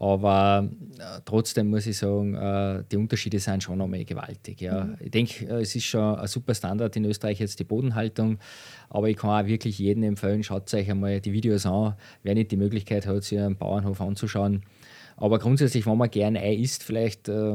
Aber 0.00 0.66
äh, 0.98 1.20
trotzdem 1.26 1.68
muss 1.68 1.86
ich 1.86 1.98
sagen, 1.98 2.34
äh, 2.34 2.82
die 2.90 2.96
Unterschiede 2.96 3.38
sind 3.38 3.62
schon 3.62 3.82
einmal 3.82 4.02
gewaltig. 4.06 4.62
Ja. 4.62 4.84
Mhm. 4.84 4.96
Ich 4.98 5.10
denke, 5.10 5.44
äh, 5.44 5.60
es 5.60 5.76
ist 5.76 5.84
schon 5.84 6.16
ein 6.16 6.26
super 6.26 6.54
Standard 6.54 6.96
in 6.96 7.04
Österreich 7.04 7.38
jetzt 7.38 7.60
die 7.60 7.64
Bodenhaltung. 7.64 8.38
Aber 8.88 9.10
ich 9.10 9.18
kann 9.18 9.28
auch 9.28 9.46
wirklich 9.46 9.78
jedem 9.78 10.02
empfehlen, 10.04 10.42
schaut 10.42 10.72
euch 10.72 10.90
einmal 10.90 11.20
die 11.20 11.34
Videos 11.34 11.66
an, 11.66 11.96
wer 12.22 12.34
nicht 12.34 12.50
die 12.50 12.56
Möglichkeit 12.56 13.06
hat, 13.06 13.24
sich 13.24 13.38
einen 13.38 13.56
Bauernhof 13.56 14.00
anzuschauen. 14.00 14.62
Aber 15.20 15.38
grundsätzlich, 15.38 15.86
wenn 15.86 15.98
man 15.98 16.10
gerne 16.10 16.40
Ei 16.40 16.54
isst, 16.54 16.82
vielleicht 16.82 17.28
äh, 17.28 17.54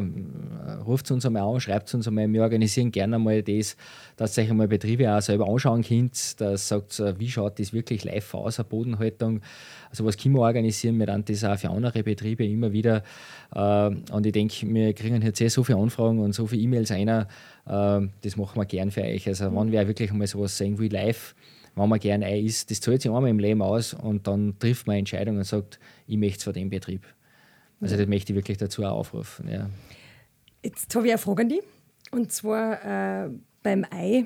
ruft 0.86 1.06
es 1.06 1.12
uns 1.12 1.26
einmal 1.26 1.42
an, 1.42 1.60
schreibt 1.60 1.88
es 1.88 1.96
uns 1.96 2.08
einmal. 2.08 2.32
Wir 2.32 2.44
organisieren 2.44 2.92
gerne 2.92 3.16
einmal 3.16 3.42
das, 3.42 3.76
dass 4.18 4.38
euch 4.38 4.50
einmal 4.52 4.68
Betriebe 4.68 5.12
auch 5.12 5.22
selber 5.22 5.48
anschauen 5.48 5.84
könnt. 5.84 6.40
Das 6.40 6.68
sagt, 6.68 7.02
wie 7.18 7.30
schaut 7.30 7.60
das 7.60 7.74
wirklich 7.74 8.04
live 8.04 8.36
aus, 8.36 8.60
eine 8.60 8.70
Bodenhaltung. 8.70 9.42
Also 9.90 10.06
was 10.06 10.16
können 10.16 10.36
wir 10.36 10.42
organisieren, 10.42 11.00
wir 11.00 11.08
dann 11.08 11.26
das 11.26 11.44
auch 11.44 11.58
für 11.58 11.72
andere 11.72 12.04
Betriebe 12.04 12.46
immer 12.46 12.72
wieder. 12.72 13.02
Äh, 13.54 13.88
und 14.12 14.26
ich 14.26 14.32
denke, 14.32 14.68
wir 14.68 14.94
kriegen 14.94 15.22
jetzt 15.24 15.40
sehr 15.40 15.50
so 15.50 15.64
viele 15.64 15.80
Anfragen 15.80 16.20
und 16.20 16.34
so 16.34 16.46
viele 16.46 16.62
E-Mails 16.62 16.92
einer. 16.92 17.28
Äh, 17.66 18.08
das 18.22 18.38
machen 18.38 18.60
wir 18.60 18.66
gern 18.66 18.92
für 18.92 19.02
euch. 19.02 19.28
Also 19.28 19.46
wenn 19.56 19.72
wir 19.72 19.88
wirklich 19.88 20.12
einmal 20.12 20.28
sowas 20.28 20.56
sehen 20.56 20.78
wie 20.80 20.90
live, 20.90 21.34
wenn 21.76 21.90
man 21.90 22.00
gerne 22.00 22.28
Ei 22.28 22.42
isst, 22.42 22.70
das 22.70 22.80
zahlt 22.80 23.02
sich 23.02 23.12
einmal 23.12 23.30
im 23.30 23.40
Leben 23.40 23.64
aus 23.64 23.96
und 23.96 24.28
dann 24.28 24.58
trifft 24.60 24.86
man 24.86 24.94
eine 24.94 25.00
Entscheidung 25.00 25.38
und 25.38 25.44
sagt, 25.46 25.80
ich 26.06 26.18
möchte 26.18 26.38
es 26.38 26.44
von 26.44 26.54
dem 26.54 26.70
Betrieb. 26.70 27.02
Also 27.82 27.98
das 27.98 28.08
möchte 28.08 28.34
ich 28.34 28.38
wirklich 28.38 28.58
dazu 28.58 28.84
auch 28.84 28.98
aufrufen. 29.00 29.50
Ja. 29.50 29.70
Jetzt 30.64 30.94
habe 30.96 31.08
ich 31.08 31.14
eine 31.14 31.20
Frage 31.20 31.44
an 31.44 31.50
dich. 31.50 31.62
Und 32.12 32.32
zwar 32.32 33.26
äh, 33.26 33.30
beim 33.62 33.86
Ei. 33.90 34.26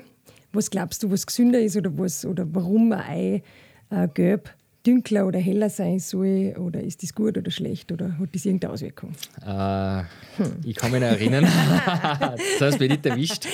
Was 0.52 0.70
glaubst 0.70 1.02
du, 1.02 1.10
was 1.10 1.26
gesünder 1.26 1.60
ist 1.60 1.76
oder, 1.76 1.96
was, 1.96 2.24
oder 2.24 2.46
warum 2.54 2.92
ein 2.92 3.00
Ei 3.00 3.42
äh, 3.90 4.08
gelb 4.08 4.54
dünkler 4.86 5.26
oder 5.26 5.38
heller 5.38 5.70
sein 5.70 5.98
soll? 5.98 6.54
Oder 6.58 6.82
ist 6.82 7.02
das 7.02 7.14
gut 7.14 7.36
oder 7.36 7.50
schlecht? 7.50 7.92
Oder 7.92 8.18
hat 8.18 8.28
das 8.32 8.44
irgendeine 8.44 8.72
Auswirkung? 8.72 9.12
Äh, 9.44 10.00
hm. 10.36 10.52
Ich 10.64 10.76
kann 10.76 10.90
mich 10.90 11.00
noch 11.00 11.08
erinnern. 11.08 11.44
das 12.20 12.60
hast 12.60 12.74
du 12.74 12.78
mich 12.78 12.90
nicht 12.90 13.06
erwischt. 13.06 13.46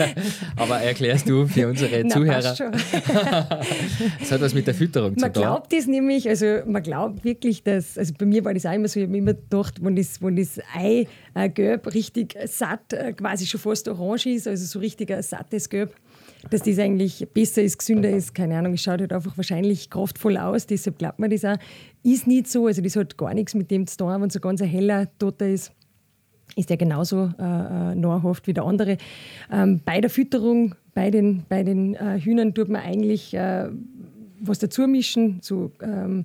Aber 0.56 0.78
erklärst 0.80 1.28
du 1.28 1.46
für 1.46 1.68
unsere 1.68 2.02
Na, 2.04 2.10
Zuhörer. 2.10 2.42
das 2.42 2.60
hat 4.30 4.40
was 4.40 4.54
mit 4.54 4.66
der 4.66 4.74
Fütterung 4.74 5.10
man 5.10 5.18
zu 5.18 5.32
tun. 5.32 5.42
Man 5.42 5.52
glaubt 5.54 5.72
das 5.72 5.86
nämlich, 5.86 6.28
also 6.28 6.60
man 6.66 6.82
glaubt 6.82 7.24
wirklich, 7.24 7.62
dass, 7.62 7.98
also 7.98 8.14
bei 8.18 8.26
mir 8.26 8.44
war 8.44 8.54
das 8.54 8.66
auch 8.66 8.72
immer 8.72 8.88
so, 8.88 9.00
ich 9.00 9.06
habe 9.06 9.16
immer 9.16 9.34
gedacht, 9.34 9.82
wenn 9.82 9.96
das, 9.96 10.22
wenn 10.22 10.36
das 10.36 10.60
Ei 10.74 11.06
äh, 11.34 11.48
gelb 11.48 11.92
richtig 11.94 12.36
satt, 12.46 12.92
äh, 12.92 13.12
quasi 13.12 13.46
schon 13.46 13.60
fast 13.60 13.88
orange 13.88 14.26
ist, 14.26 14.46
also 14.46 14.64
so 14.64 14.78
richtig 14.78 15.10
ein 15.10 15.22
sattes 15.22 15.68
Gelb, 15.68 15.94
dass 16.50 16.62
das 16.62 16.78
eigentlich 16.78 17.26
besser 17.32 17.62
ist, 17.62 17.78
gesünder 17.78 18.10
ist. 18.10 18.34
Keine 18.34 18.58
Ahnung, 18.58 18.74
es 18.74 18.82
schaut 18.82 19.00
halt 19.00 19.12
einfach 19.12 19.36
wahrscheinlich 19.36 19.90
kraftvoll 19.90 20.36
aus, 20.36 20.66
deshalb 20.66 20.98
glaubt 20.98 21.18
man 21.18 21.30
das 21.30 21.44
auch. 21.44 21.56
Ist 22.02 22.26
nicht 22.26 22.48
so, 22.48 22.66
also 22.66 22.82
das 22.82 22.96
hat 22.96 23.16
gar 23.16 23.34
nichts 23.34 23.54
mit 23.54 23.70
dem 23.70 23.86
zu 23.86 23.96
tun, 23.96 24.20
wenn 24.20 24.30
so 24.30 24.40
ganz 24.40 24.62
ein 24.62 24.68
heller 24.68 25.08
Toter 25.18 25.48
ist 25.48 25.72
ist 26.54 26.70
der 26.70 26.76
genauso 26.76 27.30
äh, 27.38 27.42
äh, 27.42 27.94
nahrhaft 27.94 28.46
wie 28.46 28.54
der 28.54 28.64
andere. 28.64 28.96
Ähm, 29.50 29.80
bei 29.84 30.00
der 30.00 30.08
Fütterung, 30.08 30.74
bei 30.94 31.10
den, 31.10 31.44
bei 31.48 31.62
den 31.62 31.94
äh, 31.94 32.20
Hühnern 32.20 32.54
tut 32.54 32.68
man 32.68 32.82
eigentlich 32.82 33.34
äh, 33.34 33.68
was 34.40 34.58
dazu 34.58 34.86
mischen. 34.86 35.40
So, 35.42 35.72
ähm, 35.82 36.24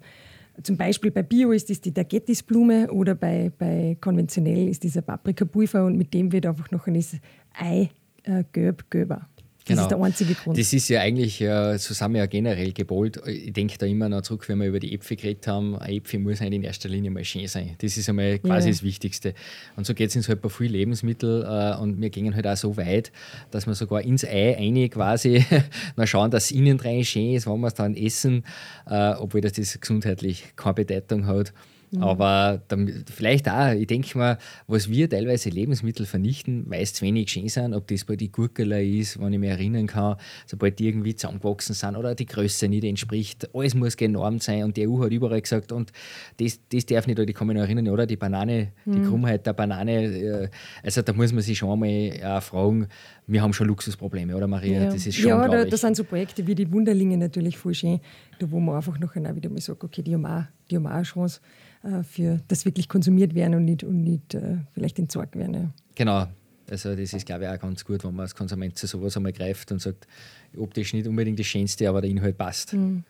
zum 0.63 0.77
Beispiel 0.77 1.11
bei 1.11 1.23
Bio 1.23 1.51
ist 1.51 1.69
das 1.69 1.81
die 1.81 1.93
Dagettisblume 1.93 2.91
oder 2.91 3.15
bei, 3.15 3.51
bei 3.57 3.97
konventionell 3.99 4.67
ist 4.67 4.83
dieser 4.83 5.01
Paprikapulver 5.01 5.85
und 5.85 5.97
mit 5.97 6.13
dem 6.13 6.31
wird 6.31 6.45
einfach 6.45 6.71
noch 6.71 6.87
ein 6.87 7.03
Ei 7.53 7.89
äh, 8.23 8.43
gelb, 8.51 8.89
gelber. 8.89 9.27
Das 9.75 9.87
genau. 9.87 10.03
ist 10.05 10.21
der 10.21 10.25
einzige 10.25 10.33
Grund. 10.35 10.57
Das 10.57 10.73
ist 10.73 10.89
ja 10.89 11.01
eigentlich, 11.01 11.41
äh, 11.41 11.77
so 11.77 11.93
sind 11.93 12.13
wir 12.13 12.19
ja 12.19 12.25
generell 12.25 12.71
gebolt. 12.73 13.21
Ich 13.25 13.53
denke 13.53 13.77
da 13.77 13.85
immer 13.85 14.09
noch 14.09 14.21
zurück, 14.21 14.47
wenn 14.49 14.59
wir 14.59 14.67
über 14.67 14.79
die 14.79 14.93
Äpfel 14.93 15.17
geredet 15.17 15.47
haben. 15.47 15.77
Ein 15.77 15.95
Äpfel 15.95 16.19
muss 16.19 16.41
halt 16.41 16.53
in 16.53 16.63
erster 16.63 16.89
Linie 16.89 17.11
mal 17.11 17.23
schön 17.23 17.47
sein. 17.47 17.75
Das 17.79 17.97
ist 17.97 18.09
einmal 18.09 18.39
quasi 18.39 18.67
ja. 18.67 18.73
das 18.73 18.83
Wichtigste. 18.83 19.33
Und 19.75 19.85
so 19.85 19.93
geht 19.93 20.09
es 20.09 20.15
uns 20.15 20.27
halt 20.27 20.41
bei 20.41 20.49
vielen 20.49 20.73
Lebensmitteln 20.73 21.43
äh, 21.43 21.81
und 21.81 22.01
wir 22.01 22.09
gehen 22.09 22.35
halt 22.35 22.47
auch 22.47 22.57
so 22.57 22.77
weit, 22.77 23.11
dass 23.51 23.67
wir 23.67 23.75
sogar 23.75 24.01
ins 24.01 24.23
Ei 24.23 24.57
eine 24.57 24.89
quasi 24.89 25.45
noch 25.95 26.07
schauen, 26.07 26.31
dass 26.31 26.45
es 26.45 26.51
innen 26.51 26.77
drin 26.77 27.03
schön 27.03 27.33
ist, 27.33 27.47
wenn 27.47 27.59
wir 27.59 27.67
es 27.67 27.73
dann 27.73 27.95
essen, 27.95 28.43
äh, 28.87 29.13
obwohl 29.13 29.41
das, 29.41 29.53
das 29.53 29.79
gesundheitlich 29.79 30.53
keine 30.55 30.73
Bedeutung 30.73 31.25
hat. 31.25 31.53
Mhm. 31.91 32.03
Aber 32.03 32.61
dann, 32.69 33.03
vielleicht 33.13 33.49
auch, 33.49 33.73
ich 33.73 33.87
denke 33.87 34.17
mal, 34.17 34.37
was 34.67 34.89
wir 34.89 35.09
teilweise 35.09 35.49
Lebensmittel 35.49 36.05
vernichten, 36.05 36.65
weil 36.67 36.81
es 36.81 36.93
zu 36.93 37.05
wenig 37.05 37.29
schön 37.29 37.49
sind, 37.49 37.73
ob 37.73 37.87
das 37.87 38.05
bei 38.05 38.15
die 38.15 38.31
Gurkeler 38.31 38.81
ist, 38.81 39.19
wenn 39.19 39.33
ich 39.33 39.39
mich 39.39 39.49
erinnern 39.49 39.87
kann, 39.87 40.15
sobald 40.45 40.79
die 40.79 40.87
irgendwie 40.87 41.15
zusammengewachsen 41.15 41.75
sind 41.75 41.97
oder 41.97 42.15
die 42.15 42.25
Größe 42.25 42.69
nicht 42.69 42.85
entspricht, 42.85 43.49
alles 43.53 43.75
muss 43.75 43.97
genormt 43.97 44.41
sein 44.41 44.63
und 44.63 44.77
die 44.77 44.87
EU 44.87 45.03
hat 45.03 45.11
überall 45.11 45.41
gesagt, 45.41 45.73
und 45.73 45.91
das, 46.37 46.59
das 46.71 46.85
darf 46.85 47.07
nicht, 47.07 47.19
ich 47.19 47.35
kann 47.35 47.47
mich 47.47 47.57
noch 47.57 47.63
erinnern, 47.63 47.89
oder 47.89 48.05
die 48.05 48.17
Banane, 48.17 48.71
die 48.85 48.99
mhm. 48.99 49.09
Krummheit 49.09 49.45
der 49.45 49.53
Banane, 49.53 50.03
äh, 50.03 50.49
also 50.83 51.01
da 51.01 51.11
muss 51.11 51.33
man 51.33 51.41
sich 51.41 51.57
schon 51.57 51.71
einmal 51.71 52.41
fragen, 52.41 52.87
wir 53.27 53.41
haben 53.41 53.53
schon 53.53 53.67
Luxusprobleme, 53.67 54.35
oder 54.35 54.47
Maria? 54.47 54.83
Ja, 54.83 54.89
das 54.91 55.05
ist 55.05 55.15
schon, 55.15 55.29
ja 55.29 55.47
da, 55.47 55.65
da 55.65 55.77
sind 55.77 55.95
so 55.95 56.03
Projekte 56.03 56.45
wie 56.47 56.55
die 56.55 56.71
Wunderlinge 56.71 57.17
natürlich 57.17 57.57
voll 57.57 57.73
schön, 57.73 57.99
da 58.41 58.51
wo 58.51 58.59
man 58.59 58.75
einfach 58.75 58.99
noch 58.99 59.15
wieder 59.15 59.49
mal 59.49 59.61
sagt, 59.61 59.83
okay, 59.83 60.01
die 60.01 60.13
haben 60.13 60.25
auch, 60.25 60.43
die 60.69 60.75
haben 60.75 60.87
auch 60.87 60.91
eine 60.91 61.03
Chance 61.03 61.41
äh, 61.83 62.03
für 62.03 62.39
das 62.47 62.65
wirklich 62.65 62.89
konsumiert 62.89 63.35
werden 63.35 63.55
und 63.55 63.65
nicht, 63.65 63.83
und 63.83 64.03
nicht 64.03 64.33
äh, 64.33 64.57
vielleicht 64.73 64.99
entsorgt 64.99 65.35
werden. 65.35 65.53
Ja. 65.53 65.73
Genau. 65.95 66.27
Also 66.69 66.95
das 66.95 67.13
ist, 67.13 67.25
glaube 67.25 67.43
ich, 67.43 67.49
auch 67.49 67.59
ganz 67.59 67.83
gut, 67.83 68.03
wenn 68.03 68.15
man 68.15 68.21
als 68.21 68.35
Konsument 68.35 68.77
zu 68.77 68.87
sowas 68.87 69.17
einmal 69.17 69.33
greift 69.33 69.71
und 69.71 69.81
sagt, 69.81 70.07
optisch 70.57 70.93
nicht 70.93 71.07
unbedingt 71.07 71.37
das 71.37 71.45
Schönste, 71.45 71.89
aber 71.89 72.01
der 72.01 72.09
Inhalt 72.09 72.37
passt. 72.37 72.73
Mhm. 72.73 73.03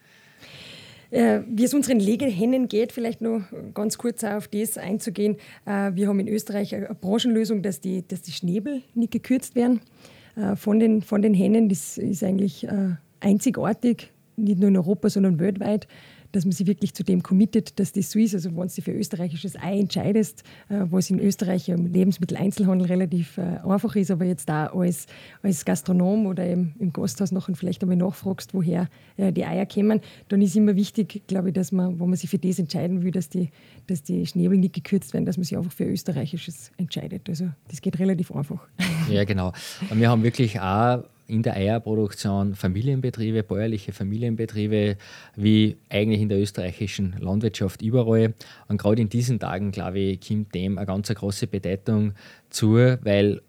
Äh, 1.11 1.41
wie 1.47 1.65
es 1.65 1.73
unseren 1.73 1.99
Legehennen 1.99 2.67
geht, 2.69 2.91
vielleicht 2.91 3.21
noch 3.21 3.43
ganz 3.73 3.97
kurz 3.97 4.23
auf 4.23 4.47
das 4.47 4.77
einzugehen. 4.77 5.35
Äh, 5.65 5.91
wir 5.93 6.07
haben 6.07 6.19
in 6.19 6.27
Österreich 6.27 6.73
eine 6.73 6.95
Branchenlösung, 6.95 7.61
dass 7.61 7.81
die, 7.81 8.07
dass 8.07 8.21
die 8.21 8.31
Schnäbel 8.31 8.81
nicht 8.95 9.11
gekürzt 9.11 9.55
werden. 9.55 9.81
Äh, 9.81 10.21
äh, 10.35 10.55
von, 10.55 10.79
den, 10.79 11.01
von 11.01 11.21
den 11.21 11.33
Hennen, 11.33 11.69
das 11.69 11.97
ist 11.97 12.23
eigentlich 12.23 12.67
äh, 12.67 12.95
einzigartig, 13.19 14.11
nicht 14.43 14.59
nur 14.59 14.69
in 14.69 14.77
Europa, 14.77 15.09
sondern 15.09 15.39
weltweit 15.39 15.87
dass 16.31 16.45
man 16.45 16.51
sich 16.51 16.67
wirklich 16.67 16.93
zu 16.93 17.03
dem 17.03 17.23
committet, 17.23 17.79
dass 17.79 17.91
das 17.91 18.11
so 18.11 18.19
ist. 18.19 18.33
Also 18.33 18.51
wenn 18.51 18.67
du 18.67 18.73
dich 18.73 18.83
für 18.83 18.91
österreichisches 18.91 19.55
Ei 19.55 19.79
entscheidest, 19.79 20.43
äh, 20.69 20.79
was 20.89 21.09
in 21.09 21.19
Österreich 21.19 21.69
im 21.69 21.87
Lebensmitteleinzelhandel 21.87 22.87
relativ 22.87 23.37
äh, 23.37 23.59
einfach 23.63 23.95
ist, 23.95 24.11
aber 24.11 24.25
jetzt 24.25 24.49
da 24.49 24.67
als, 24.67 25.07
als 25.41 25.65
Gastronom 25.65 26.25
oder 26.25 26.47
im, 26.47 26.73
im 26.79 26.93
Gasthaus 26.93 27.31
noch 27.31 27.49
vielleicht 27.53 27.81
einmal 27.83 27.97
nachfragst, 27.97 28.53
woher 28.53 28.87
äh, 29.17 29.31
die 29.31 29.45
Eier 29.45 29.65
kommen, 29.65 30.01
dann 30.29 30.41
ist 30.41 30.55
immer 30.55 30.75
wichtig, 30.75 31.23
glaube 31.27 31.49
ich, 31.49 31.53
dass 31.53 31.71
man, 31.71 31.99
wenn 31.99 32.09
man 32.09 32.15
sich 32.15 32.29
für 32.29 32.39
das 32.39 32.59
entscheiden 32.59 33.03
will, 33.03 33.11
dass 33.11 33.29
die, 33.29 33.49
dass 33.87 34.03
die 34.03 34.25
Schnäbel 34.25 34.57
nicht 34.57 34.73
gekürzt 34.73 35.13
werden, 35.13 35.25
dass 35.25 35.37
man 35.37 35.43
sich 35.43 35.57
einfach 35.57 35.71
für 35.71 35.85
österreichisches 35.85 36.71
entscheidet. 36.77 37.27
Also 37.27 37.49
das 37.69 37.81
geht 37.81 37.99
relativ 37.99 38.31
einfach. 38.31 38.67
Ja, 39.09 39.25
genau. 39.25 39.51
Und 39.89 39.99
wir 39.99 40.09
haben 40.09 40.23
wirklich 40.23 40.59
auch 40.59 41.03
in 41.31 41.43
der 41.43 41.55
Eierproduktion 41.55 42.55
Familienbetriebe, 42.55 43.43
bäuerliche 43.43 43.93
Familienbetriebe, 43.93 44.97
wie 45.35 45.77
eigentlich 45.89 46.21
in 46.21 46.29
der 46.29 46.39
österreichischen 46.39 47.15
Landwirtschaft 47.19 47.81
überall. 47.81 48.33
Und 48.67 48.77
gerade 48.77 49.01
in 49.01 49.09
diesen 49.09 49.39
Tagen, 49.39 49.71
glaube 49.71 49.99
ich, 49.99 50.27
kommt 50.27 50.53
dem 50.53 50.77
eine 50.77 50.85
ganz 50.85 51.07
große 51.07 51.47
Bedeutung 51.47 52.13
zu, 52.49 52.75
weil 52.75 53.41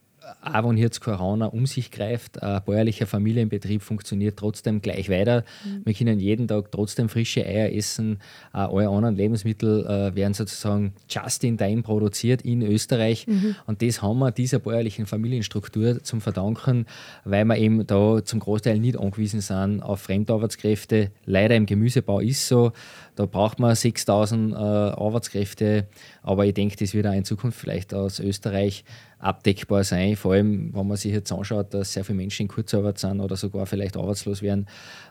auch 0.42 0.68
wenn 0.68 0.76
jetzt 0.76 1.00
Corona 1.00 1.46
um 1.46 1.66
sich 1.66 1.90
greift, 1.90 2.42
ein 2.42 2.62
bäuerlicher 2.64 3.06
Familienbetrieb 3.06 3.82
funktioniert 3.82 4.38
trotzdem 4.38 4.80
gleich 4.82 5.08
weiter. 5.08 5.44
Mhm. 5.64 5.82
Wir 5.84 5.94
können 5.94 6.20
jeden 6.20 6.48
Tag 6.48 6.70
trotzdem 6.72 7.08
frische 7.08 7.44
Eier 7.44 7.72
essen. 7.72 8.18
Auch 8.52 8.76
alle 8.76 8.88
anderen 8.88 9.16
Lebensmittel 9.16 9.86
äh, 9.86 10.14
werden 10.14 10.34
sozusagen 10.34 10.94
just 11.08 11.44
in 11.44 11.58
time 11.58 11.82
produziert 11.82 12.42
in 12.42 12.62
Österreich. 12.62 13.26
Mhm. 13.26 13.56
Und 13.66 13.82
das 13.82 14.02
haben 14.02 14.18
wir 14.18 14.30
dieser 14.30 14.58
bäuerlichen 14.58 15.06
Familienstruktur 15.06 16.02
zum 16.02 16.20
Verdanken, 16.20 16.86
weil 17.24 17.44
wir 17.44 17.56
eben 17.56 17.86
da 17.86 18.24
zum 18.24 18.40
Großteil 18.40 18.78
nicht 18.78 18.98
angewiesen 18.98 19.40
sind 19.40 19.80
auf 19.80 20.00
Fremdarbeitskräfte. 20.02 21.10
Leider 21.24 21.56
im 21.56 21.66
Gemüsebau 21.66 22.20
ist 22.20 22.48
so. 22.48 22.72
Da 23.14 23.26
braucht 23.26 23.58
man 23.58 23.74
6000 23.74 24.52
äh, 24.52 24.56
Arbeitskräfte. 24.56 25.86
Aber 26.22 26.46
ich 26.46 26.54
denke, 26.54 26.76
das 26.76 26.94
wird 26.94 27.06
auch 27.06 27.12
in 27.12 27.24
Zukunft 27.24 27.58
vielleicht 27.58 27.92
aus 27.92 28.20
Österreich 28.20 28.84
abdeckbar 29.22 29.84
sein. 29.84 30.16
Vor 30.16 30.32
allem, 30.32 30.74
wenn 30.74 30.86
man 30.86 30.96
sich 30.96 31.12
jetzt 31.12 31.32
anschaut, 31.32 31.72
dass 31.72 31.92
sehr 31.92 32.04
viele 32.04 32.16
Menschen 32.16 32.42
in 32.42 32.48
Kurzarbeit 32.48 32.98
sind 32.98 33.20
oder 33.20 33.36
sogar 33.36 33.66
vielleicht 33.66 33.96
arbeitslos 33.96 34.42
werden, 34.42 34.66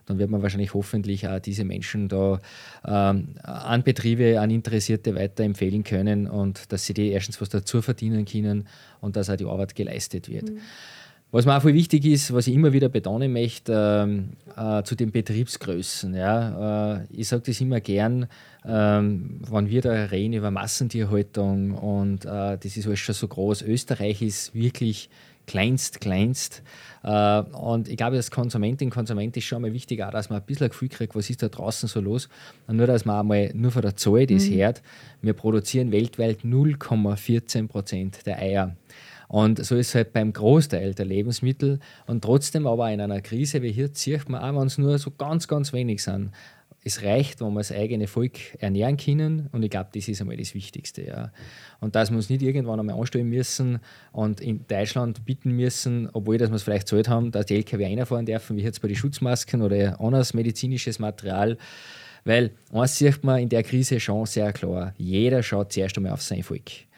dann 0.05 0.19
wird 0.19 0.29
man 0.29 0.41
wahrscheinlich 0.41 0.73
hoffentlich 0.73 1.27
auch 1.27 1.39
diese 1.39 1.63
Menschen 1.63 2.09
da 2.09 2.39
ähm, 2.85 3.29
an 3.41 3.83
Betriebe, 3.83 4.39
an 4.39 4.51
Interessierte 4.51 5.15
weiterempfehlen 5.15 5.83
können 5.83 6.27
und 6.27 6.71
dass 6.73 6.85
sie 6.85 6.93
die 6.93 7.09
erstens 7.09 7.39
was 7.39 7.49
dazu 7.49 7.81
verdienen 7.81 8.25
können 8.25 8.67
und 8.99 9.15
dass 9.15 9.29
auch 9.29 9.37
die 9.37 9.45
Arbeit 9.45 9.75
geleistet 9.75 10.29
wird. 10.29 10.49
Mhm. 10.49 10.59
Was 11.33 11.45
mir 11.45 11.55
auch 11.55 11.61
viel 11.61 11.73
wichtig 11.73 12.05
ist, 12.05 12.33
was 12.33 12.47
ich 12.47 12.55
immer 12.55 12.73
wieder 12.73 12.89
betonen 12.89 13.31
möchte, 13.31 14.25
äh, 14.57 14.79
äh, 14.79 14.83
zu 14.83 14.95
den 14.95 15.11
Betriebsgrößen. 15.11 16.13
Ja, 16.13 16.97
äh, 16.97 17.05
ich 17.09 17.29
sage 17.29 17.43
das 17.45 17.61
immer 17.61 17.79
gern, 17.79 18.27
ähm, 18.65 19.39
wenn 19.49 19.69
wir 19.69 19.81
da 19.81 19.91
reden 19.91 20.33
über 20.33 20.51
Massentierhaltung 20.51 21.71
und 21.71 22.25
äh, 22.25 22.57
das 22.57 22.75
ist 22.75 22.85
alles 22.85 22.99
schon 22.99 23.15
so 23.15 23.29
groß. 23.29 23.61
Österreich 23.61 24.21
ist 24.21 24.53
wirklich 24.53 25.09
kleinst, 25.47 26.01
kleinst. 26.01 26.63
Äh, 27.03 27.41
und 27.41 27.87
ich 27.87 27.95
glaube, 27.95 28.17
als 28.17 28.29
Konsumentin, 28.29 28.89
Konsument 28.89 29.35
ist 29.37 29.45
schon 29.45 29.61
mal 29.61 29.71
wichtig, 29.71 30.03
auch, 30.03 30.11
dass 30.11 30.29
man 30.29 30.39
ein 30.39 30.45
bisschen 30.45 30.65
ein 30.65 30.69
Gefühl 30.71 30.89
kriegt, 30.89 31.15
was 31.15 31.29
ist 31.29 31.41
da 31.41 31.47
draußen 31.47 31.87
so 31.87 32.01
los. 32.01 32.27
Und 32.67 32.75
nur, 32.75 32.87
dass 32.87 33.05
man 33.05 33.21
einmal 33.21 33.51
nur 33.53 33.71
von 33.71 33.81
der 33.81 33.95
Zahl 33.95 34.25
das 34.27 34.49
mhm. 34.49 34.55
hört, 34.55 34.81
wir 35.21 35.33
produzieren 35.33 35.93
weltweit 35.93 36.39
0,14 36.39 37.69
Prozent 37.69 38.25
der 38.25 38.39
Eier. 38.39 38.75
Und 39.31 39.63
so 39.63 39.77
ist 39.77 39.87
es 39.89 39.95
halt 39.95 40.11
beim 40.11 40.33
Großteil 40.33 40.93
der 40.93 41.05
Lebensmittel. 41.05 41.79
Und 42.05 42.21
trotzdem 42.21 42.67
aber 42.67 42.91
in 42.91 42.99
einer 42.99 43.21
Krise 43.21 43.61
wie 43.61 43.71
hier 43.71 43.89
sieht 43.93 44.27
man 44.27 44.41
auch, 44.41 44.59
wenn 44.59 44.67
es 44.67 44.77
nur 44.77 44.97
so 44.97 45.09
ganz, 45.09 45.47
ganz 45.47 45.71
wenig 45.71 46.03
sind. 46.03 46.31
Es 46.83 47.01
reicht, 47.01 47.39
wenn 47.39 47.53
wir 47.53 47.61
das 47.61 47.71
eigene 47.71 48.07
Volk 48.07 48.39
ernähren 48.59 48.97
können. 48.97 49.47
Und 49.53 49.63
ich 49.63 49.69
glaube, 49.69 49.89
das 49.93 50.09
ist 50.09 50.19
einmal 50.19 50.35
das 50.35 50.53
Wichtigste. 50.53 51.05
Ja. 51.05 51.31
Und 51.79 51.95
dass 51.95 52.09
wir 52.09 52.17
uns 52.17 52.29
nicht 52.29 52.41
irgendwann 52.41 52.81
einmal 52.81 52.99
anstellen 52.99 53.29
müssen 53.29 53.79
und 54.11 54.41
in 54.41 54.65
Deutschland 54.67 55.23
bitten 55.23 55.51
müssen, 55.51 56.09
obwohl 56.11 56.37
dass 56.37 56.49
wir 56.49 56.55
es 56.57 56.63
vielleicht 56.63 56.89
zahlt 56.89 57.07
haben, 57.07 57.31
dass 57.31 57.45
die 57.45 57.55
LKW 57.55 57.85
reinfahren 57.85 58.25
dürfen, 58.25 58.57
wie 58.57 58.63
jetzt 58.63 58.81
bei 58.81 58.89
den 58.89 58.97
Schutzmasken 58.97 59.61
oder 59.61 60.01
anderes 60.01 60.33
medizinisches 60.33 60.99
Material. 60.99 61.57
Weil 62.25 62.51
eins 62.73 62.97
sieht 62.97 63.23
man 63.23 63.39
in 63.39 63.47
der 63.47 63.63
Krise 63.63 63.97
schon 64.01 64.25
sehr 64.25 64.51
klar: 64.51 64.93
jeder 64.97 65.41
schaut 65.41 65.71
zuerst 65.71 65.95
einmal 65.95 66.11
auf 66.11 66.21
sein 66.21 66.43
Volk. 66.43 66.90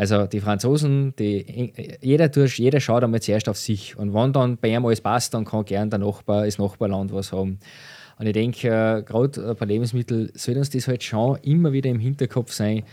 Also 0.00 0.26
die 0.26 0.40
Franzosen, 0.40 1.14
die, 1.18 1.74
jeder, 2.00 2.30
jeder 2.46 2.80
schaut 2.80 3.04
einmal 3.04 3.20
zuerst 3.20 3.50
auf 3.50 3.58
sich. 3.58 3.98
Und 3.98 4.14
wenn 4.14 4.32
dann 4.32 4.56
bei 4.56 4.68
ihm 4.68 4.86
alles 4.86 5.02
passt, 5.02 5.34
dann 5.34 5.44
kann 5.44 5.66
gern 5.66 5.90
der 5.90 5.98
Nachbar, 5.98 6.46
das 6.46 6.56
Nachbarland 6.56 7.12
was 7.12 7.34
haben. 7.34 7.58
Und 8.18 8.26
ich 8.26 8.32
denke, 8.32 8.68
äh, 8.68 9.02
gerade 9.02 9.54
bei 9.54 9.66
Lebensmitteln 9.66 10.30
soll 10.32 10.56
uns 10.56 10.70
das 10.70 10.88
halt 10.88 11.02
schon 11.02 11.36
immer 11.42 11.74
wieder 11.74 11.90
im 11.90 11.98
Hinterkopf 11.98 12.50
sein, 12.50 12.84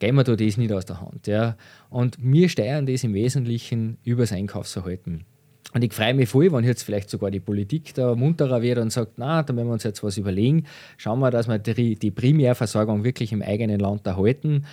gehen 0.00 0.16
wir 0.16 0.24
da 0.24 0.34
das 0.34 0.56
nicht 0.56 0.72
aus 0.72 0.86
der 0.86 1.00
Hand. 1.00 1.28
Ja? 1.28 1.56
Und 1.88 2.16
wir 2.20 2.48
steuern 2.48 2.84
das 2.84 3.04
im 3.04 3.14
Wesentlichen 3.14 3.98
über 4.02 4.24
das 4.24 4.32
Einkaufsverhalten. 4.32 5.24
Und 5.72 5.84
ich 5.84 5.92
freue 5.92 6.14
mich 6.14 6.28
voll, 6.28 6.50
wenn 6.50 6.64
jetzt 6.64 6.82
vielleicht 6.82 7.10
sogar 7.10 7.30
die 7.30 7.38
Politik 7.38 7.94
da 7.94 8.16
munterer 8.16 8.60
wird 8.60 8.78
und 8.78 8.90
sagt, 8.90 9.18
na, 9.18 9.44
da 9.44 9.52
müssen 9.52 9.68
wir 9.68 9.72
uns 9.74 9.84
jetzt 9.84 10.02
was 10.02 10.16
überlegen. 10.16 10.64
Schauen 10.96 11.20
wir, 11.20 11.30
dass 11.30 11.46
wir 11.46 11.58
die, 11.58 11.94
die 11.94 12.10
Primärversorgung 12.10 13.04
wirklich 13.04 13.30
im 13.30 13.42
eigenen 13.42 13.78
Land 13.78 14.04
erhalten. 14.04 14.64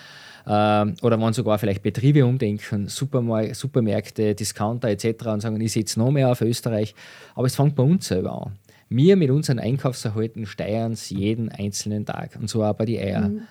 Ähm, 0.45 0.95
oder 1.01 1.19
wenn 1.19 1.33
sogar 1.33 1.57
vielleicht 1.57 1.81
Betriebe 1.81 2.25
umdenken, 2.25 2.87
Supermar 2.87 3.53
Supermärkte, 3.53 4.35
Discounter 4.35 4.89
etc. 4.89 5.25
und 5.27 5.41
sagen, 5.41 5.61
ich 5.61 5.71
setze 5.71 5.99
noch 5.99 6.11
mehr 6.11 6.29
auf 6.29 6.41
Österreich. 6.41 6.95
Aber 7.35 7.47
es 7.47 7.55
fängt 7.55 7.75
bei 7.75 7.83
uns 7.83 8.07
selber 8.07 8.45
an. 8.45 8.53
Wir 8.89 9.15
mit 9.15 9.31
unseren 9.31 9.59
Einkaufserhalten 9.59 10.45
steuern 10.45 10.91
es 10.91 11.09
jeden 11.09 11.49
einzelnen 11.49 12.05
Tag. 12.05 12.37
Und 12.39 12.49
so 12.49 12.63
auch 12.63 12.73
bei 12.73 12.85
den 12.85 12.99
Eiern. 12.99 13.33
Mhm. 13.33 13.41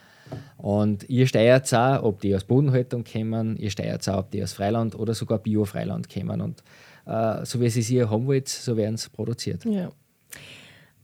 Und 0.57 1.09
ihr 1.11 1.27
steuert 1.27 1.67
es 1.67 1.75
auch, 1.75 2.03
ob 2.05 2.21
die 2.21 2.35
aus 2.35 2.45
Bodenhaltung 2.45 3.05
kommen, 3.05 3.57
ihr 3.57 3.71
steuert 3.71 4.03
es 4.03 4.09
auch, 4.09 4.21
ob 4.21 4.31
die 4.31 4.43
aus 4.43 4.53
Freiland 4.53 4.95
oder 4.95 5.15
sogar 5.15 5.39
Bio-Freiland 5.39 6.09
kommen. 6.09 6.41
Und 6.41 6.63
äh, 7.07 7.45
so 7.45 7.61
wie 7.61 7.69
sie 7.69 7.81
es 7.81 7.89
hier 7.89 8.09
haben 8.09 8.27
wollt, 8.27 8.49
so 8.49 8.77
werden 8.77 8.97
sie 8.97 9.11
produziert. 9.11 9.65
Ja. 9.65 9.91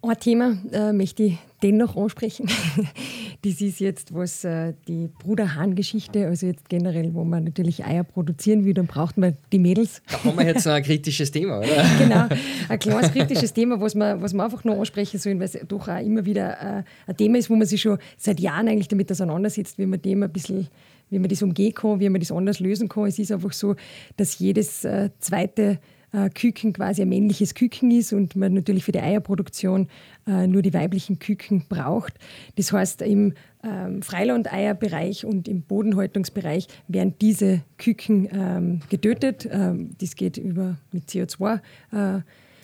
Ein 0.01 0.17
Thema 0.21 0.57
äh, 0.71 0.93
möchte 0.93 1.25
ich 1.25 1.39
dennoch 1.61 1.97
ansprechen. 1.97 2.49
das 3.43 3.61
ist 3.61 3.81
jetzt, 3.81 4.15
was 4.15 4.45
äh, 4.45 4.75
die 4.87 5.09
Bruder-Hahn-Geschichte, 5.09 6.27
also 6.27 6.47
jetzt 6.47 6.69
generell, 6.69 7.15
wo 7.15 7.25
man 7.25 7.45
natürlich 7.45 7.85
Eier 7.85 8.05
produzieren 8.05 8.65
will, 8.65 8.75
dann 8.75 8.87
braucht 8.87 9.19
man 9.19 9.37
die 9.51 9.59
Mädels. 9.59 10.01
Da 10.09 10.23
haben 10.23 10.39
wir 10.39 10.47
jetzt 10.47 10.65
noch 10.67 10.75
ein 10.75 10.85
kritisches 10.85 11.33
Thema, 11.33 11.59
oder? 11.59 11.85
genau, 11.99 12.29
ein 12.69 12.79
kleines 12.79 13.11
kritisches 13.11 13.53
Thema, 13.53 13.81
was 13.81 13.97
man, 13.97 14.23
was 14.23 14.33
man 14.33 14.47
einfach 14.47 14.63
noch 14.63 14.79
ansprechen 14.79 15.19
sollen, 15.19 15.41
weil 15.41 15.47
es 15.47 15.59
doch 15.67 15.89
auch 15.89 16.01
immer 16.01 16.25
wieder 16.25 16.79
äh, 16.79 16.83
ein 17.09 17.17
Thema 17.17 17.39
ist, 17.39 17.51
wo 17.51 17.57
man 17.57 17.67
sich 17.67 17.83
schon 17.83 17.99
seit 18.17 18.39
Jahren 18.39 18.69
eigentlich 18.69 18.89
damit 18.89 19.11
auseinandersetzt, 19.11 19.79
wie 19.79 19.87
man 19.87 20.01
dem 20.01 20.23
ein 20.23 20.33
bisschen 20.33 20.69
wie 21.11 21.19
man 21.19 21.31
das 21.31 21.43
umgehen 21.43 21.73
kann, 21.73 22.01
wie 22.01 22.09
man 22.11 22.21
das 22.21 22.31
anders 22.31 22.61
lösen 22.61 22.87
kann. 22.89 23.07
Es 23.07 23.19
ist 23.19 23.33
einfach 23.33 23.55
so, 23.55 23.77
dass 24.19 24.39
jedes 24.39 24.85
äh, 24.85 25.09
zweite 25.21 25.79
äh, 26.13 26.31
Küken 26.31 26.73
quasi 26.73 27.03
ein 27.03 27.09
männliches 27.09 27.55
Küken 27.55 27.91
ist 27.91 28.13
und 28.13 28.37
man 28.37 28.55
natürlich 28.55 28.85
für 28.85 28.93
die 28.93 29.01
Eierproduktion 29.01 29.89
äh, 30.27 30.47
nur 30.47 30.63
die 30.63 30.73
weiblichen 30.75 31.19
Küken 31.19 31.65
braucht. 31.69 32.15
Das 32.57 32.73
heißt, 32.73 33.03
im 33.03 33.35
ähm, 33.63 34.03
Freilandeierbereich 34.03 35.25
und 35.25 35.49
im 35.49 35.63
Bodenhaltungsbereich 35.63 36.69
werden 36.87 37.15
diese 37.21 37.63
Küken 37.77 38.29
ähm, 38.33 38.81
getötet. 38.89 39.49
Ähm, 39.51 39.91
das 40.01 40.17
geht 40.17 40.37
über 40.37 40.77
mit 40.93 41.09
CO2. 41.09 41.57
Äh, 41.93 42.21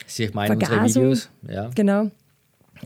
Sehe 0.06 0.28
ich 0.28 0.34
mal 0.34 0.50
in 0.50 0.60
Videos. 0.60 1.30
Ja. 1.48 1.70
Genau 1.74 2.10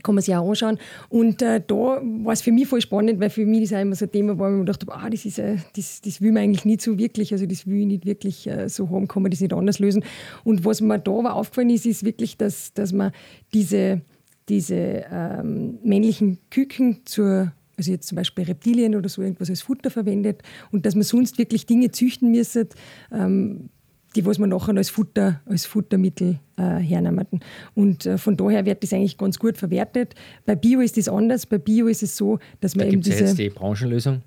kann 0.03 0.15
man 0.15 0.21
sich 0.21 0.35
auch 0.35 0.47
anschauen. 0.47 0.77
Und 1.09 1.41
äh, 1.41 1.61
da 1.65 1.75
war 1.75 2.33
es 2.33 2.41
für 2.41 2.51
mich 2.51 2.67
voll 2.67 2.81
spannend, 2.81 3.19
weil 3.19 3.29
für 3.29 3.45
mich 3.45 3.69
das 3.69 3.73
auch 3.77 3.81
immer 3.81 3.95
so 3.95 4.05
ein 4.05 4.11
Thema 4.11 4.37
war, 4.37 4.49
wo 4.49 4.53
ich 4.53 4.59
mir 4.59 4.65
gedacht 4.65 4.81
habe, 4.81 4.93
ah, 4.95 5.09
das, 5.09 5.25
ist, 5.25 5.39
äh, 5.39 5.57
das, 5.75 6.01
das 6.01 6.21
will 6.21 6.31
man 6.31 6.43
eigentlich 6.43 6.65
nicht 6.65 6.81
so 6.81 6.97
wirklich, 6.97 7.31
also 7.31 7.45
das 7.45 7.67
will 7.67 7.81
ich 7.81 7.85
nicht 7.87 8.05
wirklich 8.05 8.47
äh, 8.47 8.69
so 8.69 8.89
haben, 8.89 9.07
kann 9.07 9.23
man 9.23 9.31
das 9.31 9.41
nicht 9.41 9.53
anders 9.53 9.79
lösen. 9.79 10.03
Und 10.43 10.65
was 10.65 10.81
mir 10.81 10.99
da 10.99 11.11
aber 11.11 11.35
aufgefallen 11.35 11.69
ist, 11.69 11.85
ist 11.85 12.03
wirklich, 12.03 12.37
dass, 12.37 12.73
dass 12.73 12.93
man 12.93 13.11
diese, 13.53 14.01
diese 14.47 15.05
ähm, 15.11 15.79
männlichen 15.83 16.39
Küken 16.49 17.01
zur 17.05 17.51
also 17.77 17.91
jetzt 17.91 18.07
zum 18.09 18.17
Beispiel 18.17 18.43
Reptilien 18.43 18.93
oder 18.93 19.07
so 19.07 19.21
irgendwas 19.21 19.49
als 19.49 19.61
Futter 19.61 19.89
verwendet 19.89 20.43
und 20.69 20.85
dass 20.85 20.95
man 20.95 21.03
sonst 21.03 21.37
wirklich 21.37 21.65
Dinge 21.65 21.91
züchten 21.91 22.29
müsste, 22.29 22.67
ähm, 23.09 23.69
die 24.15 24.25
was 24.25 24.39
man 24.39 24.49
nachher 24.49 24.75
als, 24.75 24.89
Futter, 24.89 25.41
als 25.45 25.65
Futtermittel 25.65 26.39
äh, 26.57 26.61
hernehmen. 26.61 27.27
Und 27.75 28.05
äh, 28.05 28.17
von 28.17 28.35
daher 28.37 28.65
wird 28.65 28.83
das 28.83 28.93
eigentlich 28.93 29.17
ganz 29.17 29.37
gut 29.37 29.57
verwertet. 29.57 30.15
Bei 30.45 30.55
Bio 30.55 30.81
ist 30.81 30.97
das 30.97 31.07
anders. 31.07 31.45
Bei 31.45 31.57
Bio 31.57 31.87
ist 31.87 32.03
es 32.03 32.17
so, 32.17 32.39
dass 32.59 32.75
man 32.75 32.87
da 32.87 32.93
eben 32.93 33.01
diese... 33.01 33.23
jetzt 33.23 33.37
die 33.37 33.49
Branchenlösung. 33.49 34.21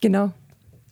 Genau, 0.00 0.32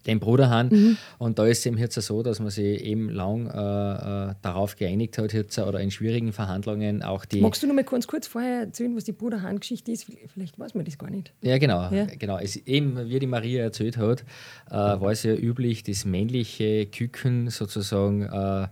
den 0.06 0.20
Bruderhahn. 0.20 0.68
Mhm. 0.68 0.96
Und 1.18 1.38
da 1.38 1.46
ist 1.46 1.58
es 1.58 1.66
eben 1.66 1.78
jetzt 1.78 1.94
so, 2.00 2.22
dass 2.22 2.40
man 2.40 2.50
sich 2.50 2.80
eben 2.82 3.08
lang 3.10 3.46
äh, 3.46 4.30
äh, 4.30 4.34
darauf 4.42 4.76
geeinigt 4.76 5.18
hat, 5.18 5.32
jetzt, 5.32 5.58
oder 5.58 5.80
in 5.80 5.90
schwierigen 5.90 6.32
Verhandlungen 6.32 7.02
auch 7.02 7.24
die. 7.24 7.40
Magst 7.40 7.62
du 7.62 7.66
noch 7.66 7.74
mal 7.74 7.84
kurz, 7.84 8.06
kurz 8.06 8.26
vorher 8.26 8.60
erzählen, 8.60 8.94
was 8.96 9.04
die 9.04 9.12
Bruderhahn-Geschichte 9.12 9.92
ist? 9.92 10.06
Vielleicht 10.32 10.58
weiß 10.58 10.74
man 10.74 10.84
das 10.84 10.98
gar 10.98 11.10
nicht. 11.10 11.32
Ja, 11.42 11.58
genau. 11.58 11.90
Ja. 11.90 12.06
genau. 12.06 12.38
Es, 12.38 12.56
eben, 12.56 13.08
wie 13.08 13.18
die 13.18 13.26
Maria 13.26 13.62
erzählt 13.62 13.96
hat, 13.96 14.24
äh, 14.70 14.74
war 14.74 15.10
es 15.10 15.22
ja 15.22 15.34
üblich, 15.34 15.82
das 15.82 16.04
männliche 16.04 16.86
Küken 16.86 17.50
sozusagen. 17.50 18.22
Äh, 18.22 18.68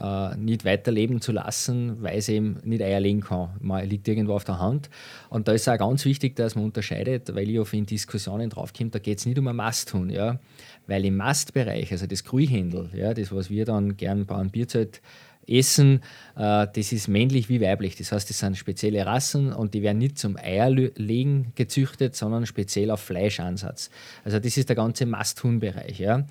äh, 0.00 0.36
nicht 0.36 0.64
weiterleben 0.64 1.20
zu 1.20 1.32
lassen, 1.32 2.02
weil 2.02 2.20
sie 2.22 2.36
eben 2.36 2.58
nicht 2.64 2.82
Eier 2.82 3.00
legen 3.00 3.20
kann. 3.20 3.50
Man 3.60 3.86
liegt 3.86 4.08
irgendwo 4.08 4.34
auf 4.34 4.44
der 4.44 4.58
Hand. 4.58 4.88
Und 5.28 5.48
da 5.48 5.52
ist 5.52 5.68
auch 5.68 5.76
ganz 5.76 6.04
wichtig, 6.04 6.36
dass 6.36 6.54
man 6.54 6.64
unterscheidet, 6.64 7.34
weil 7.34 7.50
ich 7.50 7.58
oft 7.58 7.74
in 7.74 7.84
Diskussionen 7.84 8.48
draufkomme, 8.48 8.90
da 8.90 8.98
geht 8.98 9.18
es 9.18 9.26
nicht 9.26 9.38
um 9.38 9.48
ein 9.48 9.56
Masthuhn. 9.56 10.08
Ja? 10.08 10.38
Weil 10.86 11.04
im 11.04 11.16
Mastbereich, 11.16 11.92
also 11.92 12.06
das 12.06 12.24
Grühhändel, 12.24 12.90
ja, 12.94 13.12
das, 13.12 13.32
was 13.32 13.50
wir 13.50 13.64
dann 13.64 13.96
gern 13.96 14.24
bei 14.24 14.36
einem 14.36 14.50
Bierzelt 14.50 15.02
essen, 15.46 16.00
äh, 16.36 16.66
das 16.72 16.92
ist 16.92 17.08
männlich 17.08 17.48
wie 17.48 17.60
weiblich. 17.60 17.96
Das 17.96 18.12
heißt, 18.12 18.30
das 18.30 18.38
sind 18.38 18.56
spezielle 18.56 19.04
Rassen 19.04 19.52
und 19.52 19.74
die 19.74 19.82
werden 19.82 19.98
nicht 19.98 20.18
zum 20.18 20.36
Eierlegen 20.36 21.52
gezüchtet, 21.54 22.16
sondern 22.16 22.46
speziell 22.46 22.90
auf 22.90 23.00
Fleischansatz. 23.00 23.90
Also 24.24 24.38
das 24.38 24.56
ist 24.56 24.68
der 24.68 24.76
ganze 24.76 25.04
Masthuhnbereich. 25.06 25.98
Ja. 25.98 26.24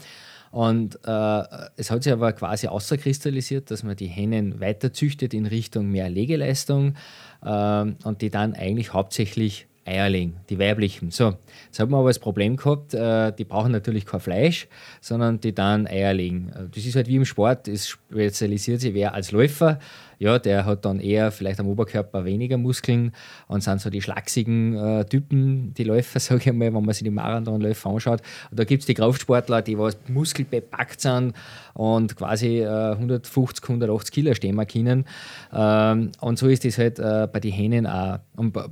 Und 0.52 1.00
äh, 1.06 1.44
es 1.78 1.90
hat 1.92 2.04
sich 2.04 2.12
aber 2.12 2.34
quasi 2.34 2.68
außerkristallisiert, 2.68 3.72
dass 3.72 3.84
man 3.84 3.96
die 3.96 4.08
Hennen 4.08 4.60
weiter 4.60 4.92
züchtet 4.92 5.34
in 5.34 5.46
Richtung 5.46 5.90
mehr 5.90 6.10
Legeleistung 6.10 6.96
äh, 7.44 7.82
und 8.04 8.22
die 8.22 8.30
dann 8.30 8.54
eigentlich 8.54 8.94
hauptsächlich 8.94 9.68
Eierling, 9.84 10.36
die 10.50 10.60
weiblichen. 10.60 11.10
So, 11.10 11.38
jetzt 11.66 11.80
hat 11.80 11.90
man 11.90 12.02
aber 12.02 12.10
das 12.10 12.20
Problem 12.20 12.56
gehabt, 12.56 12.94
äh, 12.94 13.32
die 13.32 13.46
brauchen 13.46 13.72
natürlich 13.72 14.06
kein 14.06 14.20
Fleisch, 14.20 14.68
sondern 15.00 15.40
die 15.40 15.56
dann 15.56 15.88
Eier 15.88 16.14
legen. 16.14 16.52
Äh, 16.56 16.70
das 16.74 16.86
ist 16.86 16.96
halt 16.96 17.08
wie 17.08 17.16
im 17.16 17.26
Sport, 17.26 17.68
es 17.68 17.88
spezialisiert 17.88 18.82
sich 18.82 18.94
wer 18.94 19.14
als 19.14 19.32
Läufer 19.32 19.80
ja, 20.22 20.38
der 20.38 20.68
hat 20.68 20.86
dann 20.86 21.00
eher 21.00 21.32
vielleicht 21.32 21.60
am 21.60 21.68
Oberkörper 21.68 22.26
weniger 22.26 22.60
Muskeln 22.60 23.12
und 23.48 23.64
sind 23.64 23.82
so 23.82 23.90
die 23.90 24.04
schlachsigen 24.04 24.76
äh, 24.76 25.04
Typen, 25.06 25.74
die 25.74 25.84
Läufer, 25.84 26.20
sage 26.20 26.42
ich 26.42 26.54
mal, 26.54 26.72
wenn 26.72 26.86
man 26.86 26.94
sich 26.94 27.04
die 27.04 27.10
Marathonläufer 27.10 27.90
anschaut. 27.90 28.22
Und 28.52 28.60
da 28.60 28.64
gibt 28.64 28.82
es 28.82 28.86
die 28.86 28.94
Kraftsportler, 28.94 29.64
die 29.64 29.80
was 29.80 29.98
muskelbepackt 30.08 31.02
sind 31.02 31.34
und 31.74 32.16
quasi 32.16 32.60
äh, 32.60 32.92
150, 32.92 33.64
180 33.68 34.14
Kilo 34.14 34.36
stehen 34.36 34.64
können. 34.68 35.06
Ähm, 35.52 36.12
und 36.20 36.38
so 36.38 36.48
ist 36.50 36.66
das 36.66 36.78
halt 36.78 37.00
äh, 37.00 37.28
bei 37.32 37.40
den 37.40 37.52
Hähnen 37.52 37.88
auch 37.88 38.20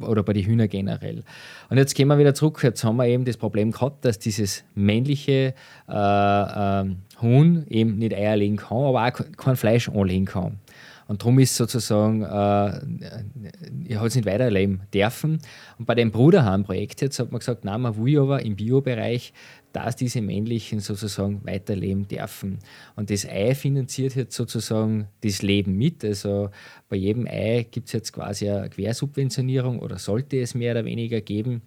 oder 0.02 0.22
bei 0.22 0.34
den 0.34 0.46
Hühnern 0.46 0.70
generell. 0.70 1.24
Und 1.72 1.78
jetzt 1.78 1.96
gehen 1.96 2.08
wir 2.10 2.20
wieder 2.20 2.36
zurück. 2.36 2.60
Jetzt 2.62 2.84
haben 2.84 2.98
wir 2.98 3.08
eben 3.08 3.26
das 3.26 3.38
Problem 3.38 3.72
gehabt, 3.72 4.06
dass 4.06 4.20
dieses 4.20 4.64
männliche 4.76 5.56
äh, 5.88 5.94
ähm, 5.94 6.98
Huhn 7.24 7.66
eben 7.70 7.98
nicht 7.98 8.14
Eier 8.14 8.36
legen 8.36 8.58
kann, 8.58 8.78
aber 8.78 9.08
auch 9.08 9.36
kein 9.36 9.56
Fleisch 9.56 9.90
anlegen 9.90 10.26
kann. 10.26 10.60
Und 11.10 11.24
darum 11.24 11.40
ist 11.40 11.56
sozusagen, 11.56 12.22
äh, 12.22 12.82
ich 13.84 13.96
habe 13.96 14.08
es 14.08 14.16
nicht 14.16 14.28
weiterleben 14.28 14.82
dürfen. 14.94 15.40
Und 15.80 15.88
bei 15.88 15.96
dem 15.96 16.12
Bruderhahn-Projekt 16.12 17.02
jetzt 17.02 17.18
hat 17.18 17.32
man 17.32 17.40
gesagt, 17.40 17.66
nein, 17.66 17.82
man 17.82 17.98
will 17.98 18.20
aber 18.20 18.46
im 18.46 18.56
Biobereich, 18.56 19.34
dass 19.74 19.96
diese 19.96 20.22
männlichen 20.22 20.82
sozusagen 20.82 21.44
weiterleben 21.44 22.08
dürfen. 22.08 22.60
Und 22.96 23.10
das 23.10 23.26
Ei 23.26 23.56
finanziert 23.56 24.16
jetzt 24.16 24.36
sozusagen 24.36 25.08
das 25.22 25.42
Leben 25.42 25.78
mit. 25.78 26.06
Also 26.06 26.52
bei 26.90 26.98
jedem 26.98 27.26
Ei 27.26 27.66
gibt 27.72 27.88
es 27.88 27.94
jetzt 27.94 28.14
quasi 28.14 28.48
eine 28.48 28.70
Quersubventionierung 28.70 29.80
oder 29.80 29.98
sollte 29.98 30.40
es 30.40 30.54
mehr 30.54 30.74
oder 30.74 30.86
weniger 30.86 31.22
geben 31.22 31.64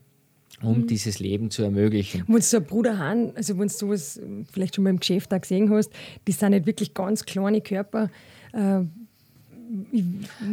um 0.62 0.83
mhm. 0.83 0.87
dieses 0.87 1.18
Leben 1.18 1.50
zu 1.50 1.64
ermöglichen. 1.64 2.22
Wenn 2.28 2.37
du 2.37 2.42
so 2.42 2.59
ein 2.59 2.64
Bruder 2.64 2.96
Hahn, 2.96 3.33
also 3.35 3.59
wenn 3.59 3.66
du 3.66 3.74
sowas 3.74 4.20
vielleicht 4.52 4.76
schon 4.76 4.85
mal 4.85 4.90
im 4.90 5.00
Geschäft 5.00 5.35
auch 5.35 5.40
gesehen 5.40 5.68
hast, 5.70 5.90
die 6.28 6.31
sind 6.31 6.50
nicht 6.50 6.66
wirklich 6.66 6.94
ganz 6.94 7.24
kleine 7.24 7.61
Körper. 7.61 8.11
Äh, 8.52 8.83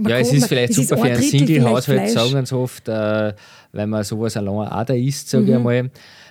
ja, 0.08 0.20
es 0.20 0.34
ist 0.34 0.48
vielleicht 0.48 0.74
super 0.74 0.96
ist 0.96 1.02
für 1.02 1.12
einen 1.12 1.22
Single-Haushalt, 1.22 2.10
sagen 2.10 2.34
ganz 2.34 2.54
oft, 2.54 2.88
äh, 2.88 3.34
weil 3.72 3.88
man 3.88 4.04
sowas 4.04 4.38
allein 4.38 4.68
auch 4.68 4.84
da 4.84 4.94
isst, 4.94 5.30
sage 5.30 5.44
mhm. 5.44 5.50
ich 5.50 5.56
einmal. 5.56 5.90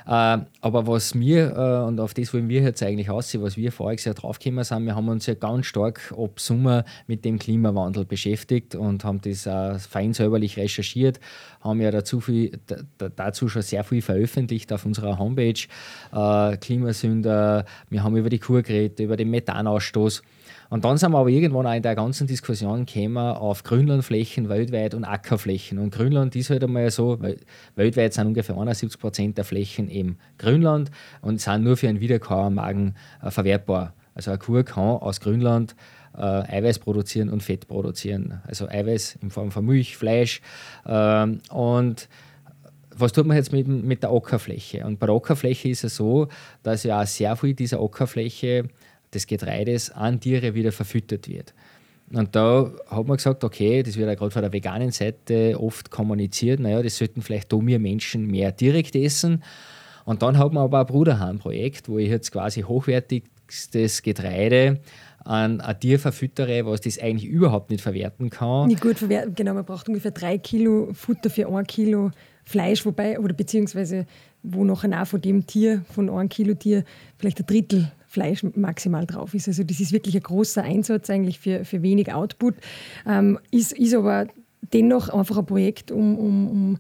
Äh, 0.09 0.39
aber 0.63 0.87
was 0.87 1.15
mir, 1.15 1.55
äh, 1.55 1.87
und 1.87 2.01
auf 2.01 2.15
das 2.15 2.33
wollen 2.33 2.49
wir 2.49 2.63
jetzt 2.63 2.83
eigentlich 2.83 3.11
aussehen, 3.11 3.43
was 3.43 3.59
wir 3.59 3.71
voriges 3.71 4.07
Jahr 4.07 4.15
draufgekommen 4.15 4.65
sind, 4.65 4.87
wir 4.87 4.97
haben 4.97 5.07
uns 5.09 5.27
ja 5.27 5.35
ganz 5.35 5.67
stark 5.67 6.15
ab 6.17 6.41
Sommer 6.41 6.87
mit 7.07 7.27
dem 7.27 7.39
Klimawandel 7.39 8.07
beschäftigt 8.07 8.75
und 8.75 9.05
haben 9.05 9.21
das 9.21 9.45
äh, 9.45 9.79
fein 9.79 10.15
säuberlich 10.15 10.57
recherchiert, 10.57 11.21
haben 11.61 11.83
ja 11.83 11.91
dazu, 11.91 12.21
viel, 12.21 12.59
dazu 13.17 13.51
schon 13.51 13.61
sehr 13.61 13.85
viel 13.85 14.01
veröffentlicht 14.01 14.73
auf 14.73 14.87
unserer 14.87 15.19
Homepage. 15.19 15.61
Äh, 16.11 16.57
Klimasünder, 16.57 17.67
wir 17.91 18.03
haben 18.03 18.17
über 18.17 18.31
die 18.31 18.39
Kur 18.39 18.63
geredet, 18.63 19.01
über 19.01 19.19
den 19.19 19.29
Methanausstoß. 19.29 20.23
Und 20.71 20.85
dann 20.85 20.99
sind 20.99 21.13
wir 21.13 21.19
aber 21.19 21.31
irgendwann 21.31 21.67
auch 21.67 21.75
in 21.75 21.83
der 21.83 21.95
ganzen 21.95 22.27
Diskussion 22.27 22.85
gekommen 22.85 23.17
auf 23.17 23.63
Grünlandflächen 23.63 24.49
weltweit 24.49 24.95
und 24.95 25.05
Ackerflächen. 25.05 25.79
Und 25.79 25.95
Grünland 25.95 26.37
ist 26.37 26.51
halt 26.51 26.63
einmal 26.63 26.91
so, 26.91 27.19
weltweit 27.75 28.13
sind 28.13 28.27
ungefähr 28.27 28.57
71 28.57 29.01
Prozent 29.01 29.39
der 29.39 29.45
Flächen 29.45 29.89
eben 29.89 30.19
Grünland 30.37 30.91
und 31.23 31.41
sind 31.41 31.65
nur 31.65 31.77
für 31.77 31.89
einen 31.89 32.01
Wiederkauermagen 32.01 32.95
äh, 33.23 33.31
verwertbar. 33.31 33.95
Also 34.15 34.31
eine 34.31 34.39
Kuh 34.39 34.63
kann 34.63 34.85
aus 34.85 35.21
Grünland 35.21 35.75
äh, 36.15 36.21
Eiweiß 36.21 36.81
produzieren 36.81 37.31
und 37.31 37.43
Fett 37.43 37.67
produzieren. 37.69 38.43
Also 38.47 38.69
Eiweiß 38.69 39.19
in 39.23 39.31
Form 39.31 39.51
von 39.51 39.65
Milch, 39.65 39.97
Fleisch. 39.97 40.43
Ähm, 40.87 41.41
und 41.51 42.09
was 42.99 43.13
tut 43.13 43.27
man 43.27 43.37
jetzt 43.37 43.53
mit, 43.53 43.69
mit 43.69 44.03
der 44.03 44.11
Ackerfläche? 44.11 44.85
Und 44.85 44.99
bei 44.99 45.07
der 45.07 45.15
Ackerfläche 45.15 45.69
ist 45.69 45.85
es 45.85 45.97
so, 45.97 46.29
dass 46.63 46.83
ja 46.83 47.01
auch 47.01 47.07
sehr 47.07 47.37
viel 47.37 47.55
dieser 47.55 47.81
Ackerfläche 47.81 48.65
des 49.15 49.27
Getreides 49.27 49.91
an 49.91 50.21
Tiere 50.21 50.55
wieder 50.55 50.73
verfüttert 50.73 51.29
wird. 51.29 51.55
Und 52.13 52.35
da 52.35 52.71
hat 52.87 53.07
man 53.07 53.17
gesagt, 53.17 53.45
okay, 53.45 53.83
das 53.83 53.97
wird 53.97 54.09
ja 54.09 54.15
gerade 54.15 54.31
von 54.31 54.43
der 54.43 54.53
veganen 54.53 54.93
Seite 54.93 55.57
oft 55.61 55.91
kommuniziert, 55.91 56.59
naja, 56.61 56.83
das 56.83 56.97
sollten 56.97 57.21
vielleicht 57.21 57.53
wir 57.53 57.79
Menschen 57.79 58.27
mehr 58.27 58.53
direkt 58.53 58.97
essen. 58.97 59.43
Und 60.05 60.23
dann 60.23 60.39
hat 60.39 60.53
man 60.53 60.65
aber 60.65 60.81
ein 60.81 60.87
Bruderhahn-Projekt, 60.87 61.89
wo 61.89 61.99
ich 61.99 62.09
jetzt 62.09 62.33
quasi 62.33 62.63
hochwertigstes 62.63 64.03
Getreide 64.03 64.81
an 65.23 65.61
ein 65.61 65.81
Tier 65.81 65.99
verfüttere, 65.99 66.65
was 66.65 66.81
das 66.81 66.99
eigentlich 66.99 67.29
überhaupt 67.29 67.71
nicht 67.71 67.83
verwerten 67.83 68.31
kann. 68.31 68.69
Nicht 68.69 68.81
gut 68.81 68.99
verwerten, 68.99 69.35
genau, 69.35 69.53
man 69.53 69.67
braucht 69.67 69.87
ungefähr 69.87 70.13
drei 70.13 70.39
Kilo 70.39 70.89
Futter 70.95 71.29
für 71.29 71.47
ein 71.47 71.67
Kilo 71.67 72.11
Fleisch, 72.45 72.87
wobei, 72.87 73.21
oder 73.21 73.35
beziehungsweise 73.35 74.07
wo 74.43 74.65
nachher 74.65 75.03
auch 75.03 75.07
von 75.07 75.21
dem 75.21 75.47
Tier, 75.47 75.85
von 75.93 76.09
einem 76.11 76.29
Kilo 76.29 76.55
Tier, 76.55 76.85
vielleicht 77.19 77.41
ein 77.41 77.47
Drittel 77.47 77.93
Fleisch 78.09 78.43
maximal 78.55 79.07
drauf 79.07 79.35
ist. 79.35 79.49
Also 79.49 79.63
das 79.65 79.81
ist 79.81 79.93
wirklich 79.93 80.17
ein 80.17 80.23
großer 80.23 80.63
Einsatz 80.63 81.11
eigentlich 81.11 81.39
für, 81.39 81.65
für 81.67 81.83
wenig 81.83 82.13
Output. 82.13 82.55
Ähm, 83.07 83.39
ist, 83.51 83.73
ist 83.73 83.95
aber 83.95 84.29
dennoch 84.73 85.11
einfach 85.11 85.37
ein 85.37 85.47
Projekt, 85.47 85.91
um, 85.91 86.19
um, 86.19 86.49
um 86.49 86.79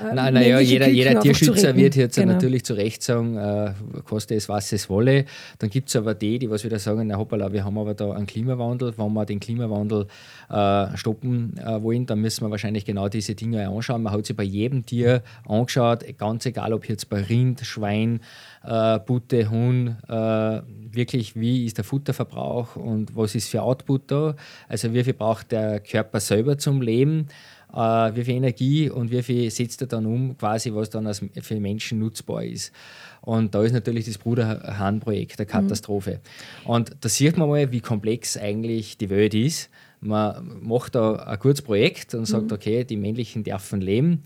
äh, 0.00 0.14
Nein, 0.14 0.34
naja, 0.34 0.60
jeder, 0.60 0.88
jeder 0.88 1.20
Tierschützer 1.20 1.76
wird 1.76 1.96
jetzt 1.96 2.16
genau. 2.16 2.32
natürlich 2.32 2.64
zu 2.64 2.74
Recht 2.74 3.02
sagen, 3.02 3.36
äh, 3.36 3.72
koste 4.04 4.34
es, 4.34 4.48
was 4.48 4.72
es 4.72 4.88
wolle. 4.90 5.24
Dann 5.58 5.70
gibt 5.70 5.88
es 5.88 5.96
aber 5.96 6.14
die, 6.14 6.38
die 6.38 6.50
was 6.50 6.64
wieder 6.64 6.78
sagen, 6.78 7.06
na 7.06 7.16
hoppala, 7.16 7.52
wir 7.52 7.64
haben 7.64 7.78
aber 7.78 7.94
da 7.94 8.12
einen 8.12 8.26
Klimawandel. 8.26 8.94
Wenn 8.96 9.12
wir 9.12 9.24
den 9.24 9.40
Klimawandel 9.40 10.06
äh, 10.50 10.96
stoppen 10.96 11.56
äh, 11.58 11.82
wollen, 11.82 12.06
dann 12.06 12.20
müssen 12.20 12.44
wir 12.44 12.50
wahrscheinlich 12.50 12.84
genau 12.84 13.08
diese 13.08 13.34
Dinge 13.34 13.68
anschauen. 13.68 14.02
Man 14.02 14.12
hat 14.12 14.26
sich 14.26 14.36
bei 14.36 14.42
jedem 14.42 14.84
Tier 14.84 15.22
angeschaut, 15.46 16.04
ganz 16.18 16.46
egal, 16.46 16.72
ob 16.72 16.88
jetzt 16.88 17.08
bei 17.08 17.22
Rind, 17.22 17.60
Schwein, 17.60 18.20
äh, 18.64 18.98
Butte, 18.98 19.50
Huhn, 19.50 19.96
äh, 20.08 20.62
wirklich, 20.94 21.36
wie 21.36 21.64
ist 21.64 21.78
der 21.78 21.84
Futterverbrauch 21.84 22.76
und 22.76 23.16
was 23.16 23.34
ist 23.34 23.48
für 23.48 23.62
Output 23.62 24.10
da? 24.10 24.36
Also 24.68 24.92
wie 24.92 25.04
viel 25.04 25.14
braucht 25.14 25.52
der 25.52 25.80
Körper 25.80 26.20
selber 26.20 26.58
zum 26.58 26.80
Leben? 26.80 27.28
Äh, 27.74 28.14
wie 28.14 28.24
viel 28.24 28.34
Energie 28.34 28.88
und 28.88 29.10
wie 29.10 29.22
viel 29.22 29.50
setzt 29.50 29.80
er 29.80 29.86
dann 29.88 30.06
um, 30.06 30.36
quasi, 30.38 30.72
was 30.72 30.90
dann 30.90 31.06
als 31.06 31.22
für 31.42 31.60
Menschen 31.60 31.98
nutzbar 31.98 32.44
ist. 32.44 32.72
Und 33.20 33.54
da 33.54 33.62
ist 33.62 33.72
natürlich 33.72 34.04
das 34.04 34.18
Bruderhahn-Projekt 34.18 35.40
eine 35.40 35.46
mhm. 35.46 35.50
Katastrophe. 35.50 36.20
Mhm. 36.64 36.70
Und 36.70 36.96
da 37.00 37.08
sieht 37.08 37.36
man 37.36 37.48
mal, 37.48 37.72
wie 37.72 37.80
komplex 37.80 38.36
eigentlich 38.36 38.98
die 38.98 39.10
Welt 39.10 39.34
ist. 39.34 39.70
Man 40.00 40.60
macht 40.62 40.94
da 40.94 41.14
ein 41.14 41.38
kurzes 41.38 41.62
Projekt 41.62 42.14
und 42.14 42.26
sagt, 42.26 42.46
mhm. 42.46 42.52
okay, 42.52 42.84
die 42.84 42.96
männlichen 42.96 43.42
dürfen 43.42 43.80
leben. 43.80 44.22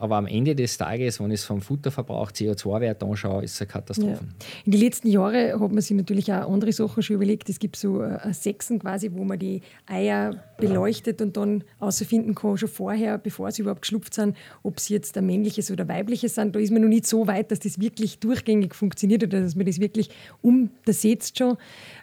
Aber 0.00 0.16
am 0.16 0.26
Ende 0.26 0.54
des 0.54 0.78
Tages, 0.78 1.20
wenn 1.20 1.30
ich 1.30 1.40
es 1.40 1.44
vom 1.44 1.60
Futterverbrauch 1.60 2.32
CO2-Wert 2.32 3.02
anschaue, 3.02 3.44
ist 3.44 3.52
es 3.52 3.60
eine 3.60 3.68
Katastrophe. 3.68 4.20
Ja. 4.22 4.46
In 4.64 4.72
den 4.72 4.80
letzten 4.80 5.08
Jahren 5.08 5.60
hat 5.60 5.72
man 5.72 5.82
sich 5.82 5.94
natürlich 5.94 6.32
auch 6.32 6.50
andere 6.50 6.72
Sachen 6.72 7.02
schon 7.02 7.16
überlegt. 7.16 7.50
Es 7.50 7.58
gibt 7.58 7.76
so 7.76 8.02
äh, 8.02 8.32
Sechsen 8.32 8.78
quasi, 8.78 9.10
wo 9.12 9.24
man 9.24 9.38
die 9.38 9.60
Eier 9.86 10.42
beleuchtet 10.56 11.20
und 11.20 11.36
dann 11.36 11.64
herausfinden 11.78 12.34
kann, 12.34 12.56
schon 12.56 12.70
vorher, 12.70 13.18
bevor 13.18 13.50
sie 13.52 13.60
überhaupt 13.60 13.82
geschlupft 13.82 14.14
sind, 14.14 14.38
ob 14.62 14.80
sie 14.80 14.94
jetzt 14.94 15.18
ein 15.18 15.26
männliches 15.26 15.70
oder 15.70 15.86
weibliches 15.86 16.34
sind. 16.34 16.56
Da 16.56 16.60
ist 16.60 16.72
man 16.72 16.80
noch 16.80 16.88
nicht 16.88 17.06
so 17.06 17.26
weit, 17.26 17.50
dass 17.50 17.60
das 17.60 17.78
wirklich 17.78 18.20
durchgängig 18.20 18.74
funktioniert 18.74 19.22
oder 19.22 19.42
dass 19.42 19.54
man 19.54 19.66
das 19.66 19.80
wirklich 19.80 20.08
umsetzt 20.40 21.36
schon. 21.36 21.58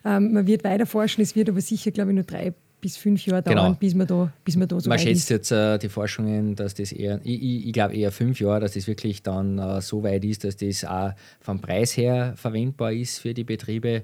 Ähm, 0.06 0.34
man 0.34 0.46
wird 0.46 0.64
weiter 0.64 0.86
forschen, 0.86 1.22
es 1.22 1.36
wird 1.36 1.50
aber 1.50 1.62
sicher, 1.62 1.90
glaube 1.90 2.12
ich, 2.12 2.16
nur 2.16 2.26
drei 2.26 2.54
bis 2.80 2.98
fünf 2.98 3.26
Jahre 3.26 3.44
genau. 3.44 3.64
dauern, 3.64 3.78
bis 3.80 3.96
man 3.96 4.08
da, 4.08 4.32
bis 4.44 4.56
man 4.56 4.68
da 4.68 4.80
so 4.80 4.90
Man 4.90 5.00
schätzt 5.00 5.24
ist. 5.24 5.30
jetzt 5.30 5.52
äh, 5.52 5.78
die 5.80 5.90
Forschungen, 5.90 6.56
dass 6.56 6.74
das 6.76 6.92
eher, 6.92 7.20
ich, 7.24 7.68
ich, 7.68 7.74
glaube 7.74 7.96
eher 7.96 8.12
fünf 8.12 8.40
Jahre, 8.40 8.60
dass 8.60 8.74
das 8.74 8.88
wirklich 8.88 9.24
dann 9.24 9.58
äh, 9.58 9.82
so 9.82 10.04
weit 10.04 10.24
ist, 10.24 10.44
dass 10.44 10.58
das 10.58 10.86
auch 10.86 11.14
vom 11.40 11.60
Preis 11.60 11.98
her 11.98 12.34
verwendbar 12.36 12.94
ist 12.94 13.20
für 13.20 13.34
die 13.34 13.44
Betriebe. 13.44 14.04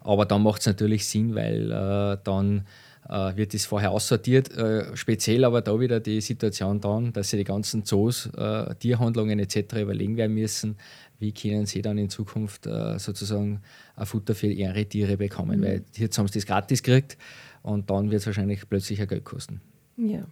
Aber 0.00 0.24
dann 0.24 0.42
macht 0.42 0.60
es 0.60 0.66
natürlich 0.66 1.06
Sinn, 1.06 1.34
weil 1.34 1.70
äh, 1.70 2.18
dann 2.24 2.64
äh, 3.08 3.36
wird 3.36 3.52
das 3.52 3.66
vorher 3.66 3.90
aussortiert. 3.90 4.56
Äh, 4.56 4.96
speziell 4.96 5.44
aber 5.44 5.60
da 5.60 5.78
wieder 5.78 6.00
die 6.00 6.20
Situation 6.20 6.80
dann, 6.80 7.12
dass 7.12 7.30
sie 7.30 7.36
die 7.36 7.44
ganzen 7.44 7.84
Zoos, 7.84 8.30
äh, 8.36 8.74
Tierhandlungen 8.76 9.38
etc. 9.38 9.74
überlegen 9.82 10.16
werden 10.16 10.34
müssen, 10.34 10.76
wie 11.18 11.32
können 11.32 11.66
sie 11.66 11.82
dann 11.82 11.96
in 11.96 12.10
Zukunft 12.10 12.64
sozusagen 12.64 13.60
ein 13.94 14.04
Futter 14.04 14.34
für 14.34 14.48
ihre 14.48 14.84
Tiere 14.84 15.16
bekommen, 15.16 15.60
mhm. 15.60 15.64
weil 15.64 15.84
jetzt 15.94 16.18
haben 16.18 16.26
sie 16.26 16.34
das 16.34 16.44
gratis 16.44 16.82
gekriegt 16.82 17.16
und 17.64 17.90
dann 17.90 18.10
wird 18.10 18.20
es 18.20 18.26
wahrscheinlich 18.26 18.68
plötzlich 18.68 19.00
ein 19.00 19.08
Geld 19.08 19.24
kosten. 19.24 19.60
Ja. 19.96 20.22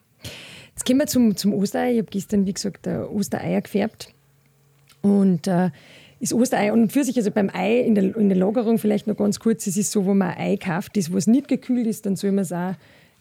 Jetzt 0.75 0.87
kommen 0.87 1.01
wir 1.01 1.07
zum, 1.07 1.37
zum 1.37 1.55
Osterei. 1.55 1.93
Ich 1.93 1.99
habe 1.99 2.11
gestern, 2.11 2.47
wie 2.47 2.53
gesagt, 2.53 2.87
Ostereier 2.87 3.61
gefärbt. 3.61 4.13
Und 5.01 5.49
äh, 5.49 5.71
das 6.21 6.33
Osterei 6.33 6.73
und 6.73 6.93
für 6.93 7.03
sich, 7.03 7.17
also 7.17 7.33
beim 7.33 7.51
Ei 7.53 7.81
in 7.81 7.97
der, 7.97 8.17
in 8.17 8.29
der 8.29 8.39
Lagerung 8.39 8.79
vielleicht 8.79 9.09
noch 9.09 9.17
ganz 9.17 9.41
kurz, 9.41 9.67
es 9.67 9.77
ist 9.77 9.91
so, 9.91 10.07
wo 10.07 10.15
man 10.15 10.29
ein 10.29 10.53
Ei 10.53 10.57
kauft, 10.57 10.97
das, 10.97 11.13
wo 11.13 11.17
es 11.17 11.27
nicht 11.27 11.49
gekühlt 11.49 11.87
ist, 11.87 12.07
dann 12.07 12.15
soll 12.15 12.31
man 12.31 12.45
es 12.45 12.53
auch 12.53 12.75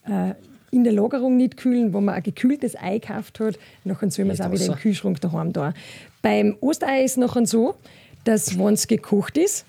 äh, 0.08 0.36
in 0.70 0.84
der 0.84 0.94
Lagerung 0.94 1.36
nicht 1.36 1.58
kühlen, 1.58 1.94
wo 1.94 2.02
man 2.02 2.16
ein 2.16 2.24
gekühltes 2.24 2.76
Ei 2.76 3.00
gekauft 3.00 3.40
hat, 3.40 3.58
nachher 3.84 4.12
soll 4.12 4.26
man 4.26 4.36
es 4.36 4.42
auch 4.42 4.52
wieder 4.52 4.68
im 4.68 4.76
Kühlschrank 4.76 5.20
daheim 5.20 5.52
da. 5.52 5.74
Beim 6.22 6.56
Osterei 6.62 7.04
ist 7.04 7.12
es 7.12 7.18
nachher 7.18 7.46
so, 7.46 7.76
dass, 8.24 8.58
wenn 8.60 8.76
es 8.76 8.88
gekocht 8.88 9.38
ist, 9.38 9.66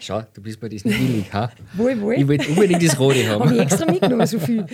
Schau, 0.00 0.22
du 0.32 0.42
bist 0.42 0.60
bei 0.60 0.68
diesem 0.68 0.90
billig, 0.90 1.32
ha? 1.32 1.50
Wohl, 1.74 2.00
wohl. 2.00 2.14
Ich 2.14 2.28
wollte 2.28 2.48
unbedingt 2.48 2.82
das 2.82 2.98
Rote 2.98 3.26
haben. 3.28 3.44
Habe 3.44 3.54
ich 3.54 3.60
extra 3.60 3.90
mitgenommen, 3.90 4.26
so 4.26 4.38
viel. 4.38 4.64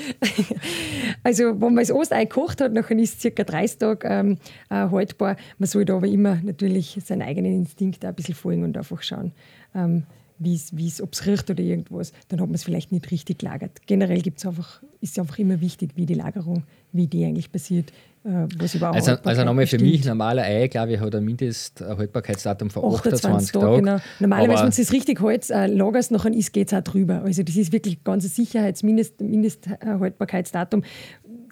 also, 1.22 1.44
wenn 1.60 1.74
man 1.74 1.76
das 1.76 1.90
Ostei 1.90 2.24
gekocht 2.24 2.60
hat, 2.60 2.76
dann 2.76 2.98
ist 2.98 3.14
es 3.14 3.20
circa 3.20 3.44
30 3.44 3.78
Tage 3.78 4.08
ähm, 4.08 4.38
äh, 4.68 4.74
haltbar. 4.74 5.36
Man 5.58 5.66
sollte 5.66 5.94
aber 5.94 6.06
immer 6.06 6.36
natürlich 6.42 6.98
seinen 7.04 7.22
eigenen 7.22 7.52
Instinkt 7.52 8.04
ein 8.04 8.14
bisschen 8.14 8.34
folgen 8.34 8.64
und 8.64 8.76
einfach 8.76 9.02
schauen, 9.02 9.32
ähm, 9.74 10.04
ob 10.40 11.12
es 11.12 11.26
riecht 11.26 11.50
oder 11.50 11.62
irgendwas. 11.62 12.12
Dann 12.28 12.40
hat 12.40 12.48
man 12.48 12.54
es 12.54 12.64
vielleicht 12.64 12.92
nicht 12.92 13.10
richtig 13.10 13.38
gelagert. 13.38 13.86
Generell 13.86 14.20
gibt's 14.20 14.44
einfach, 14.44 14.82
ist 15.00 15.12
es 15.12 15.18
einfach 15.18 15.38
immer 15.38 15.60
wichtig, 15.60 15.92
wie 15.94 16.06
die 16.06 16.14
Lagerung, 16.14 16.64
wie 16.92 17.06
die 17.06 17.24
eigentlich 17.24 17.50
passiert, 17.50 17.92
was 18.24 18.74
überhaupt 18.74 18.96
Also, 18.96 19.12
also 19.22 19.44
nochmal 19.44 19.66
für 19.66 19.78
mich, 19.78 20.02
normale 20.06 20.42
Ei, 20.42 20.66
glaube 20.68 20.94
ich, 20.94 21.00
hat 21.00 21.14
ein 21.14 21.24
Mindesthaltbarkeitsdatum 21.24 22.70
von 22.70 22.94
28, 22.94 23.26
28 23.26 23.52
Tagen. 23.52 23.84
Genau. 23.84 23.98
Normalerweise, 24.18 24.62
wenn 24.62 24.70
du 24.70 24.80
es 24.80 24.92
richtig 24.92 25.20
halt, 25.20 25.50
äh, 25.50 25.66
lagerst, 25.66 26.10
nachher 26.10 26.32
ist, 26.32 26.54
geht 26.54 26.68
es 26.68 26.74
auch 26.74 26.80
drüber. 26.80 27.20
Also 27.22 27.42
das 27.42 27.56
ist 27.56 27.70
wirklich 27.72 27.98
ein 27.98 28.04
ganzes 28.04 28.34
Sicherheitsmindesthaltbarkeitsdatum. 28.36 30.84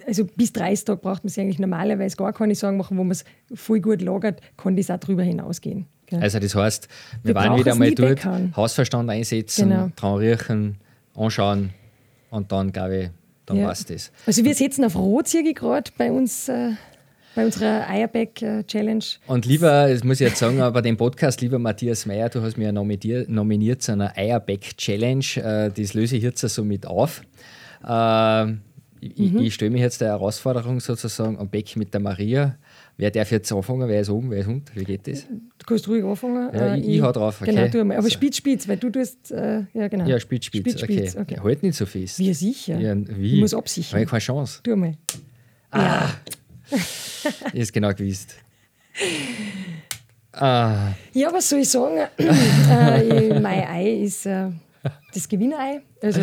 Also 0.06 0.24
bis 0.24 0.54
30 0.54 0.86
Tage 0.86 1.00
braucht 1.00 1.24
man 1.24 1.28
sich 1.28 1.42
eigentlich 1.42 1.58
normalerweise 1.58 2.16
gar 2.16 2.32
keine 2.32 2.54
Sorgen 2.54 2.78
machen, 2.78 2.96
wo 2.96 3.04
man 3.04 3.12
es 3.12 3.26
voll 3.54 3.80
gut 3.80 4.00
lagert, 4.00 4.40
kann 4.56 4.74
das 4.74 4.90
auch 4.90 4.98
drüber 4.98 5.22
hinausgehen. 5.22 5.84
Gell? 6.06 6.20
Also 6.20 6.38
das 6.38 6.54
heißt, 6.54 6.88
wir, 7.22 7.34
wir 7.34 7.40
waren 7.40 7.58
wieder 7.58 7.74
mal 7.74 7.94
dort, 7.94 8.24
Hausverstand 8.56 9.10
einsetzen, 9.10 9.68
genau. 9.68 9.90
dran 9.94 10.16
riechen, 10.16 10.78
anschauen 11.14 11.74
und 12.30 12.50
dann, 12.50 12.72
glaube 12.72 12.96
ich, 12.96 13.10
dann 13.46 13.58
ja. 13.58 13.70
es 13.70 13.84
das. 13.84 14.12
Also 14.26 14.44
wir 14.44 14.54
setzen 14.54 14.84
auf 14.84 14.96
Rotzirge 14.96 15.54
gerade 15.54 15.90
bei 15.96 16.10
uns. 16.10 16.48
Äh, 16.48 16.72
bei 17.34 17.46
unserer 17.46 17.88
Eierback-Challenge. 17.88 19.04
Und 19.26 19.46
lieber, 19.46 19.88
das 19.88 20.04
muss 20.04 20.20
ich 20.20 20.28
jetzt 20.28 20.38
sagen, 20.38 20.58
bei 20.58 20.80
dem 20.82 20.96
Podcast, 20.96 21.40
lieber 21.40 21.58
Matthias 21.58 22.04
Meyer, 22.06 22.28
du 22.28 22.42
hast 22.42 22.56
mich 22.56 22.66
ja 22.66 22.72
nominiert, 22.72 23.28
nominiert 23.28 23.82
zu 23.82 23.92
einer 23.92 24.16
Eierback-Challenge. 24.16 25.24
Äh, 25.36 25.70
das 25.70 25.94
löse 25.94 26.16
ich 26.16 26.22
jetzt 26.22 26.40
so 26.40 26.64
mit 26.64 26.86
auf. 26.86 27.22
Äh, 27.86 28.52
ich, 29.00 29.32
mhm. 29.32 29.38
ich 29.38 29.54
stelle 29.54 29.70
mich 29.70 29.80
jetzt 29.80 30.00
der 30.00 30.08
Herausforderung 30.08 30.80
sozusagen 30.80 31.38
am 31.38 31.48
Beck 31.48 31.74
mit 31.76 31.92
der 31.92 32.00
Maria. 32.00 32.56
Wer 32.96 33.10
darf 33.10 33.30
jetzt 33.30 33.50
anfangen? 33.52 33.88
Wer 33.88 34.00
ist 34.00 34.10
oben, 34.10 34.30
wer 34.30 34.38
ist 34.38 34.46
unten? 34.46 34.70
Wie 34.74 34.84
geht 34.84 35.06
das? 35.06 35.26
Du 35.26 35.66
kannst 35.66 35.88
ruhig 35.88 36.04
anfangen. 36.04 36.54
Ja, 36.54 36.74
ich, 36.74 36.84
ich, 36.84 36.96
ich 36.96 37.02
hau 37.02 37.10
drauf. 37.10 37.40
Okay. 37.40 37.50
Genau, 37.50 37.68
tu 37.68 37.84
mal. 37.84 37.96
Aber 37.96 38.04
so. 38.04 38.10
spitz, 38.10 38.36
spitz, 38.36 38.68
weil 38.68 38.76
du 38.76 38.90
tust. 38.90 39.32
Äh, 39.32 39.64
ja, 39.72 39.88
genau. 39.88 40.06
Ja, 40.06 40.20
spitz, 40.20 40.46
spitz. 40.46 40.80
spitz, 40.80 40.82
okay. 40.82 41.20
okay. 41.20 41.34
Ja, 41.36 41.42
halt 41.42 41.62
nicht 41.62 41.76
so 41.76 41.86
fest. 41.86 42.18
Wie 42.18 42.32
sicher. 42.34 42.78
Ja, 42.78 42.94
wie? 42.96 43.36
Du 43.36 43.40
musst 43.40 43.54
absichern. 43.54 43.92
Habe 43.92 44.04
ich 44.04 44.10
keine 44.10 44.20
Chance. 44.20 44.60
Tu 44.62 44.76
mal. 44.76 44.94
Ah. 45.70 46.10
Ich 46.70 47.54
ist 47.60 47.72
genau 47.72 47.92
gewusst. 47.92 48.36
Ah. 50.34 50.94
Ja, 51.12 51.30
was 51.30 51.50
soll 51.50 51.58
ich 51.58 51.68
sagen? 51.68 52.08
äh, 52.16 53.38
mein 53.38 53.68
Ei 53.68 54.02
ist 54.02 54.24
äh, 54.24 54.46
das 55.12 55.28
Gewinnerei. 55.28 55.82
Also, 56.00 56.22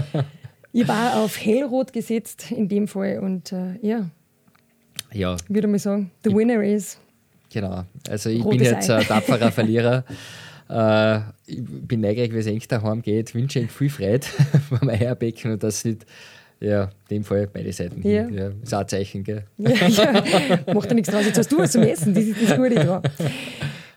ich 0.74 0.86
war 0.86 1.16
auf 1.16 1.42
hellrot 1.42 1.90
gesetzt 1.90 2.50
in 2.50 2.68
dem 2.68 2.86
Fall 2.86 3.18
und 3.20 3.50
äh, 3.52 3.78
ja 3.80 4.10
ja. 5.12 5.36
Würde 5.48 5.68
man 5.68 5.78
sagen. 5.78 6.10
The 6.24 6.34
winner 6.34 6.62
is. 6.62 6.98
Genau. 7.52 7.84
Also 8.08 8.30
ich 8.30 8.44
bin 8.44 8.60
jetzt 8.60 8.90
ein 8.90 9.04
tapferer 9.04 9.50
Verlierer. 9.50 10.04
Äh, 10.70 11.18
ich 11.46 11.64
bin 11.64 12.00
neugierig, 12.00 12.32
wie 12.32 12.38
es 12.38 12.46
eigentlich 12.46 12.68
daheim 12.68 13.02
geht. 13.02 13.34
Wünsche 13.34 13.58
Ihnen 13.58 13.68
viel 13.68 13.90
Freude 13.90 14.24
beim 14.70 14.88
Eierbecken 14.88 15.50
und 15.50 15.62
das 15.64 15.84
nicht, 15.84 16.06
ja, 16.60 16.84
in 16.84 16.90
dem 17.10 17.24
Fall 17.24 17.48
beide 17.52 17.72
Seiten. 17.72 18.06
Ja. 18.06 18.28
ja 18.28 18.52
ist 18.62 18.72
auch 18.72 18.80
ein 18.80 18.88
Zeichen, 18.88 19.24
gell? 19.24 19.44
Ja, 19.58 19.72
ja. 19.72 20.72
Macht 20.72 20.88
ja 20.88 20.94
nichts 20.94 21.10
draus. 21.10 21.26
Jetzt 21.26 21.38
hast 21.38 21.50
du 21.50 21.58
was 21.58 21.72
zum 21.72 21.82
Essen. 21.82 22.14
Das 22.14 22.22
ist 22.22 22.40
das 22.40 22.56
Gute 22.56 22.76
dran. 22.76 23.02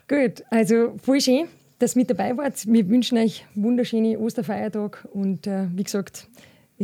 Gut, 0.08 0.42
also 0.50 0.96
voll 1.00 1.20
schön, 1.20 1.46
dass 1.78 1.94
ihr 1.94 2.00
mit 2.00 2.10
dabei 2.10 2.36
wart. 2.36 2.66
Wir 2.66 2.88
wünschen 2.88 3.18
euch 3.18 3.44
wunderschöne 3.54 4.18
Osterfeiertag 4.18 5.06
und 5.12 5.46
äh, 5.46 5.66
wie 5.76 5.84
gesagt, 5.84 6.26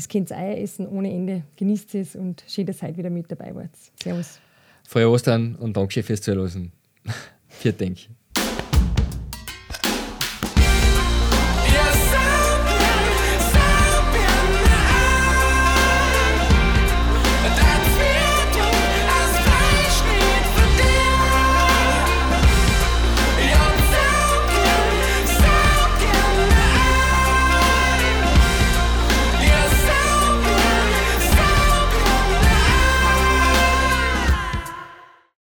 es 0.00 0.08
könnt 0.08 0.32
Eier 0.32 0.58
essen 0.58 0.88
ohne 0.88 1.12
Ende. 1.12 1.42
Genießt 1.56 1.94
es 1.96 2.16
und 2.16 2.42
schön, 2.48 2.66
dass 2.66 2.82
ihr 2.82 2.88
heute 2.88 2.98
wieder 2.98 3.10
mit 3.10 3.30
dabei 3.30 3.54
wart. 3.54 3.70
Servus. 4.02 4.40
Frohe 4.88 5.08
Ostern 5.08 5.56
und 5.56 5.76
Dankeschön 5.76 6.02
fürs 6.02 6.22
Zuhören. 6.22 6.72
Vielen 7.48 7.76
Dank. 7.76 8.19